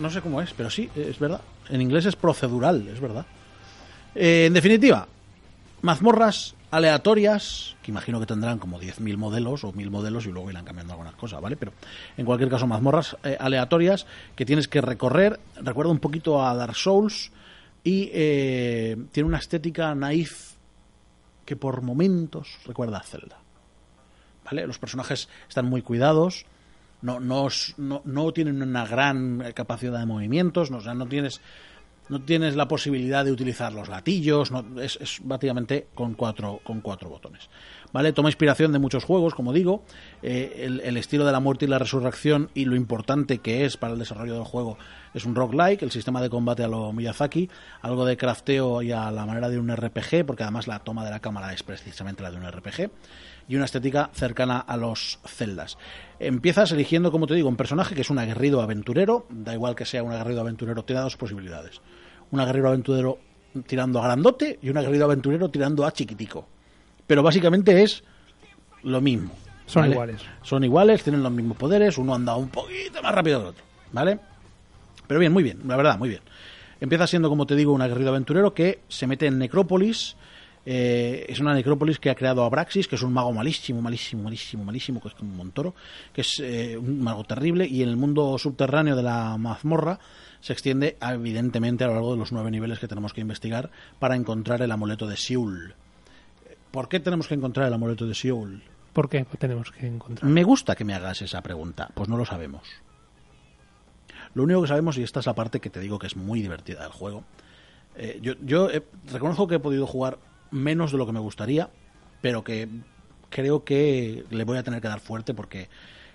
[0.01, 1.41] no, sé cómo es, pero sí, es verdad.
[1.69, 3.27] En inglés es procedural, es verdad.
[4.15, 5.07] Eh, en definitiva,
[5.83, 10.65] mazmorras aleatorias, que imagino que tendrán como 10.000 modelos o 1.000 modelos y luego irán
[10.65, 11.57] cambiando algunas cosas, ¿vale?
[11.57, 11.73] Pero
[12.17, 14.07] en cualquier caso, mazmorras eh, aleatorias
[14.37, 15.41] que tienes que recorrer.
[15.57, 17.33] Recuerda un poquito a Dark Souls
[17.83, 20.50] y eh, tiene una estética naif
[21.51, 23.39] que por momentos recuerda a Zelda.
[24.45, 24.69] ¿Vale?
[24.69, 26.47] Los personajes están muy cuidados.
[27.03, 31.41] No, no, no, tienen una gran capacidad de movimientos, no, no tienes
[32.11, 37.09] no tienes la posibilidad de utilizar los latillos, no, es, básicamente con cuatro, con cuatro
[37.09, 37.49] botones.
[37.93, 38.13] ¿Vale?
[38.13, 39.85] Toma inspiración de muchos juegos, como digo,
[40.23, 43.93] eh, el, estilo de la muerte y la resurrección y lo importante que es para
[43.93, 44.77] el desarrollo del juego
[45.15, 47.49] es un roguelike, el sistema de combate a lo Miyazaki,
[47.81, 51.11] algo de crafteo y a la manera de un RPG, porque además la toma de
[51.11, 52.91] la cámara es precisamente la de un RPG,
[53.49, 55.79] y una estética cercana a los celdas.
[56.21, 59.85] Empiezas eligiendo, como te digo, un personaje que es un aguerrido aventurero, da igual que
[59.85, 61.81] sea un aguerrido aventurero, da dos posibilidades
[62.31, 63.19] un aguerrido aventurero
[63.67, 66.47] tirando a grandote y un aguerrido aventurero tirando a chiquitico.
[67.07, 68.05] Pero básicamente es
[68.83, 69.33] lo mismo.
[69.67, 70.23] Son iguales.
[70.43, 73.65] Son iguales, tienen los mismos poderes, uno anda un poquito más rápido que el otro,
[73.93, 74.19] ¿vale?
[75.07, 76.23] Pero bien, muy bien, la verdad, muy bien.
[76.81, 80.17] Empieza siendo, como te digo, un aguerrido aventurero que se mete en Necrópolis.
[80.67, 84.65] Eh, es una necrópolis que ha creado Abraxis, que es un mago malísimo, malísimo, malísimo,
[84.65, 85.75] malísimo, que es como un montoro,
[86.13, 87.67] que es eh, un mago terrible.
[87.67, 89.99] Y en el mundo subterráneo de la mazmorra
[90.41, 94.17] se extiende evidentemente a lo largo de los nueve niveles que tenemos que investigar para
[94.17, 95.75] encontrar el amuleto de Siul.
[96.71, 98.63] ¿Por qué tenemos que encontrar el amuleto de Siul?
[98.93, 100.31] ¿Por qué tenemos que encontrar?
[100.31, 101.89] Me gusta que me hagas esa pregunta.
[101.95, 102.63] Pues no lo sabemos.
[104.35, 106.41] Lo único que sabemos, y esta es la parte que te digo que es muy
[106.41, 107.25] divertida del juego,
[107.97, 108.69] eh, yo, yo
[109.11, 110.19] reconozco que he podido jugar
[110.51, 111.71] menos de lo que me gustaría,
[112.21, 112.69] pero que
[113.31, 115.69] creo que le voy a tener que dar fuerte porque,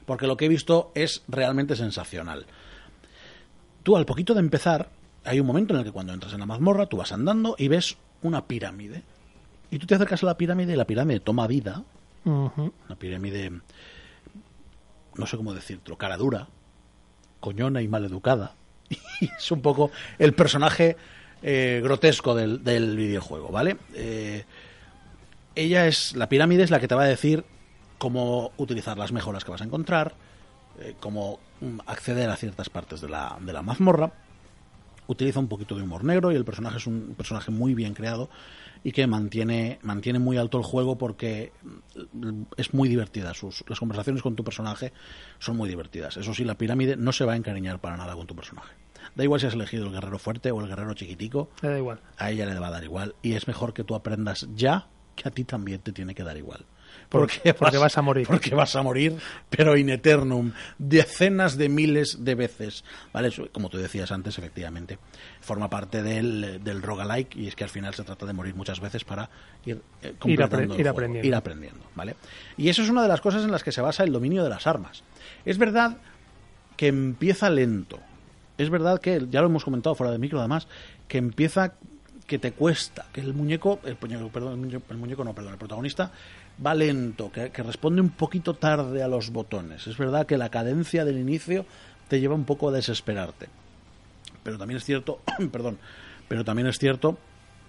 [0.06, 2.46] porque lo que he visto es realmente sensacional.
[3.84, 4.90] Tú al poquito de empezar,
[5.24, 7.68] hay un momento en el que cuando entras en la mazmorra, tú vas andando y
[7.68, 9.04] ves una pirámide.
[9.72, 11.84] Y tú te acercas a la pirámide y la pirámide toma vida.
[12.24, 13.52] Una pirámide,
[15.16, 16.48] no sé cómo decirlo, cara dura,
[17.40, 18.56] coñona y maleducada.
[19.22, 20.98] Y es un poco el personaje
[21.48, 22.58] eh, grotesco del,
[22.98, 23.78] videojuego, ¿vale?
[23.94, 24.46] Eh,
[25.54, 27.46] ella es, la pirámide es la que te va a decir
[28.00, 30.16] cómo utilizar las mejoras que vas a encontrar,
[30.80, 34.12] eh, cómo mm, acceder a ciertas partes de la, de la mazmorra.
[35.06, 38.28] Utiliza un poquito de humor negro y el personaje es un personaje muy bien creado
[38.84, 41.52] y que mantiene, mantiene muy alto el juego porque
[42.12, 43.36] mm, es muy divertida.
[43.36, 44.94] Sus, las conversaciones con tu personaje
[45.38, 46.18] son muy divertidas.
[46.18, 48.85] Eso sí, la pirámide no se va a encariñar para nada con tu personaje.
[49.16, 51.50] Da igual si has elegido el guerrero fuerte o el guerrero chiquitico.
[51.62, 52.02] da igual.
[52.18, 53.16] A ella le va a dar igual.
[53.22, 56.38] Y es mejor que tú aprendas ya que a ti también te tiene que dar
[56.38, 56.66] igual.
[57.10, 58.28] Porque, porque vas, a morir.
[58.28, 59.18] Porque vas a morir,
[59.50, 62.84] pero in eternum, decenas de miles de veces.
[63.14, 63.32] ¿Vale?
[63.52, 64.98] como tú decías antes, efectivamente,
[65.40, 68.80] forma parte del, del roguelike y es que al final se trata de morir muchas
[68.80, 69.30] veces para
[69.66, 71.28] ir, eh, ir, aprendiendo.
[71.28, 71.86] ir aprendiendo.
[71.96, 72.16] ¿vale?
[72.58, 74.50] Y eso es una de las cosas en las que se basa el dominio de
[74.50, 75.04] las armas.
[75.46, 75.98] Es verdad
[76.76, 78.00] que empieza lento.
[78.58, 80.68] Es verdad que, ya lo hemos comentado fuera de micro además,
[81.08, 81.74] que empieza
[82.28, 86.12] que te cuesta, que el muñeco, el muñeco, perdón, el muñeco no, perdón, el protagonista
[86.66, 89.88] va lento, que, responde un poquito tarde a los botones.
[89.88, 91.66] Es verdad que la cadencia del inicio
[92.08, 93.48] te lleva un poco a desesperarte.
[94.44, 95.78] Pero también es cierto, perdón,
[96.28, 97.18] pero también es cierto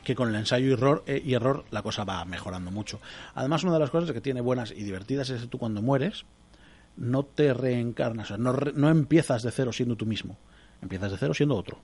[0.04, 3.00] que con el ensayo y error, eh, y error la cosa va mejorando mucho.
[3.34, 6.24] Además, una de las cosas que tiene buenas y divertidas es que tú cuando mueres
[6.96, 10.38] no te reencarnas, no, no empiezas de cero siendo tú mismo,
[10.82, 11.78] empiezas de cero siendo otro.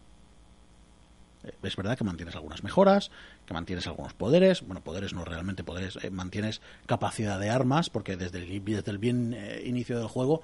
[1.45, 3.11] Eh, es verdad que mantienes algunas mejoras,
[3.47, 8.17] que mantienes algunos poderes, bueno, poderes no realmente poderes, eh, mantienes capacidad de armas, porque
[8.17, 10.43] desde el, desde el bien eh, inicio del juego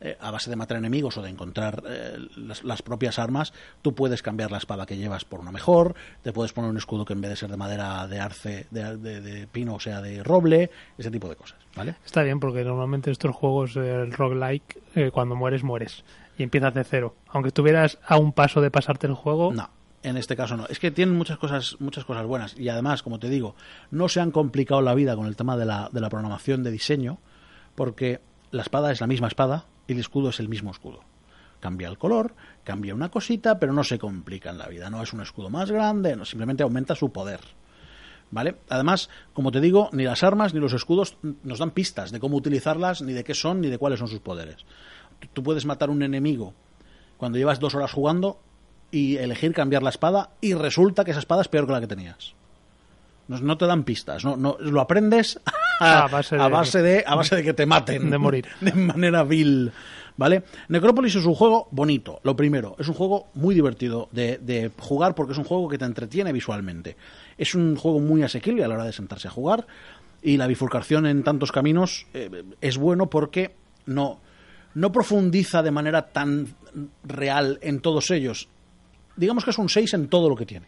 [0.00, 3.94] eh, a base de matar enemigos o de encontrar eh, las, las propias armas, tú
[3.94, 7.12] puedes cambiar la espada que llevas por una mejor, te puedes poner un escudo que
[7.12, 10.22] en vez de ser de madera de arce, de, de- de pino, o sea de
[10.22, 11.96] roble, ese tipo de cosas, ¿vale?
[12.04, 16.04] Está bien, porque normalmente estos juegos, eh, el roguelike, eh, cuando mueres, mueres.
[16.38, 17.14] Y empiezas de cero.
[17.28, 19.68] Aunque estuvieras a un paso de pasarte el juego, No,
[20.02, 20.66] en este caso no.
[20.68, 22.58] Es que tienen muchas cosas, muchas cosas buenas.
[22.58, 23.54] Y además, como te digo,
[23.90, 26.70] no se han complicado la vida con el tema de la, de la programación de
[26.70, 27.18] diseño,
[27.74, 28.20] porque
[28.50, 31.00] la espada es la misma espada el escudo es el mismo escudo.
[31.60, 32.34] Cambia el color,
[32.64, 34.88] cambia una cosita, pero no se complica en la vida.
[34.90, 37.40] No es un escudo más grande, no, simplemente aumenta su poder.
[38.32, 38.56] ¿Vale?
[38.68, 42.36] Además, como te digo, ni las armas ni los escudos nos dan pistas de cómo
[42.36, 44.58] utilizarlas, ni de qué son, ni de cuáles son sus poderes.
[45.32, 46.54] Tú- puedes matar un enemigo
[47.16, 48.40] cuando llevas dos horas jugando
[48.92, 51.86] y elegir cambiar la espada y resulta que esa espada es peor que la que
[51.88, 52.34] tenías.
[53.30, 55.38] No, te dan pistas, no, no lo aprendes
[55.80, 58.46] a, A base a de- base de a base de que te maten de morir.
[58.60, 59.70] de manera vil,
[60.16, 60.42] ¿vale?
[60.68, 65.14] Necrópolis es un juego bonito, lo primero, es un juego muy divertido de, de jugar
[65.14, 66.96] porque es un juego que te entretiene visualmente.
[67.38, 69.66] Es un juego muy asequible a la hora de sentarse a jugar
[70.22, 73.54] y la bifurcación en tantos caminos eh, es bueno porque
[73.86, 74.20] no
[74.74, 76.48] no profundiza de manera tan
[77.04, 78.48] real en todos ellos.
[79.16, 80.66] Digamos que es un 6 en todo lo que tiene.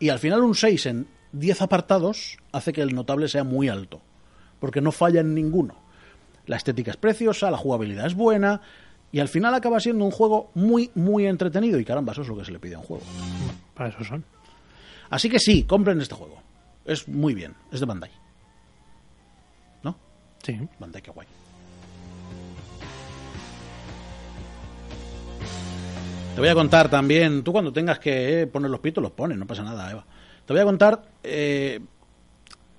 [0.00, 4.00] Y al final un 6 en 10 apartados hace que el notable sea muy alto,
[4.60, 5.74] porque no falla en ninguno.
[6.46, 8.60] La estética es preciosa, la jugabilidad es buena,
[9.10, 11.78] y al final acaba siendo un juego muy, muy entretenido.
[11.78, 13.04] Y caramba, eso es lo que se le pide a un juego.
[13.74, 14.24] para eso son.
[15.10, 16.40] Así que sí, compren este juego.
[16.84, 18.10] Es muy bien, es de Bandai.
[19.82, 19.96] ¿No?
[20.42, 20.58] Sí.
[20.78, 21.26] Bandai, qué guay.
[26.34, 29.46] Te voy a contar también, tú cuando tengas que poner los pitos los pones, no
[29.46, 30.04] pasa nada, Eva.
[30.46, 31.80] Te voy a contar eh,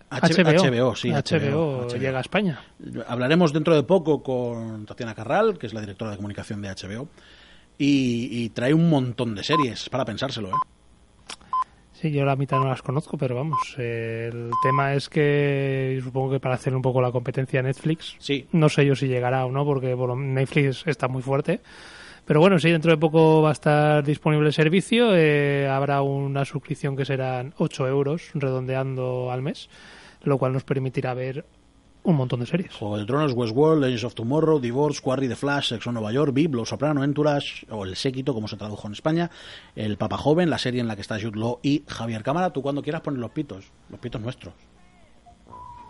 [0.09, 0.95] H- HBO.
[0.95, 2.59] sí, HBO, llega a España.
[3.07, 7.07] Hablaremos dentro de poco con Tatiana Carral, que es la directora de comunicación de HBO,
[7.77, 10.59] y, y trae un montón de series para pensárselo, ¿eh?
[11.93, 16.31] Sí, yo la mitad no las conozco, pero vamos, eh, el tema es que supongo
[16.33, 19.45] que para hacer un poco la competencia a Netflix, Sí, no sé yo si llegará
[19.45, 21.61] o no, porque bueno, Netflix está muy fuerte.
[22.25, 25.15] Pero bueno, sí, dentro de poco va a estar disponible el servicio.
[25.15, 29.69] eh, habrá una suscripción que serán 8 euros, redondeando al mes,
[30.23, 31.45] lo cual nos permitirá ver
[32.01, 32.73] un montón de series.
[32.73, 36.55] Juego de Tronos, Westworld, Legends of Tomorrow, Divorce, Quarry the Flash, Sexo Nueva York, VIP,
[36.55, 39.29] Los Soprano, Entourage, o El Séquito, como se tradujo en España,
[39.75, 42.51] El Papa Joven, la serie en la que está Jude Law y Javier Cámara.
[42.51, 44.53] Tú cuando quieras pones los pitos, los pitos nuestros.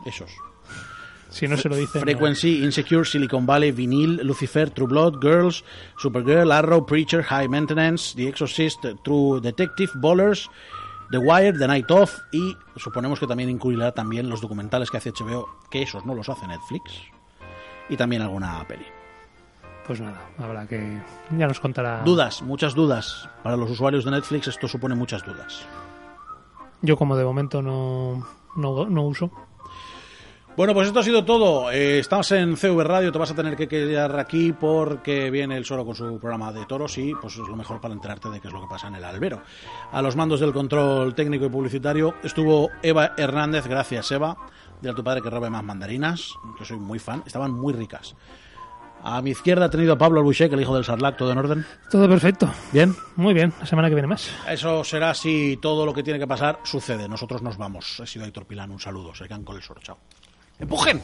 [0.06, 0.32] Esos.
[1.36, 2.00] Si no se lo dicen.
[2.00, 2.06] no.
[2.06, 5.66] Frequency, Insecure, Silicon Valley, Vinyl, Lucifer, True Blood, Girls,
[5.98, 10.50] Supergirl, Arrow, Preacher, High Maintenance, The Exorcist, True Detective, Ballers,
[11.12, 15.12] The Wire, The Night Of y suponemos que también incluirá también los documentales que hace
[15.12, 16.94] HBO, que esos no los hace Netflix,
[17.90, 18.86] y también alguna peli.
[19.86, 21.02] Pues nada, habrá que.
[21.38, 22.02] Ya nos contará.
[22.06, 23.30] Dudas, muchas dudas.
[23.44, 25.68] Para los usuarios de Netflix esto supone muchas dudas.
[26.82, 28.26] Yo, como de momento no,
[28.56, 29.32] no, no uso.
[30.58, 31.70] Bueno, pues esto ha sido todo.
[31.70, 35.66] Eh, estamos en CV Radio, te vas a tener que quedar aquí porque viene el
[35.66, 38.48] Soro con su programa de toros y pues es lo mejor para enterarte de qué
[38.48, 39.42] es lo que pasa en el albero.
[39.92, 44.38] A los mandos del control técnico y publicitario estuvo Eva Hernández, gracias Eva,
[44.82, 48.16] de tu padre que robe más mandarinas, que soy muy fan, estaban muy ricas.
[49.04, 51.66] A mi izquierda he tenido a Pablo Albuchek, el hijo del Sarlac, todo en orden.
[51.92, 52.50] Todo perfecto.
[52.72, 54.30] Bien, Muy bien, la semana que viene más.
[54.50, 57.10] eso será si todo lo que tiene que pasar sucede.
[57.10, 58.00] Nosotros nos vamos.
[58.00, 59.14] He sido Héctor Pilán, un saludo.
[59.14, 59.98] Se quedan con el Soro, chao.
[60.60, 61.02] ¡Empujen!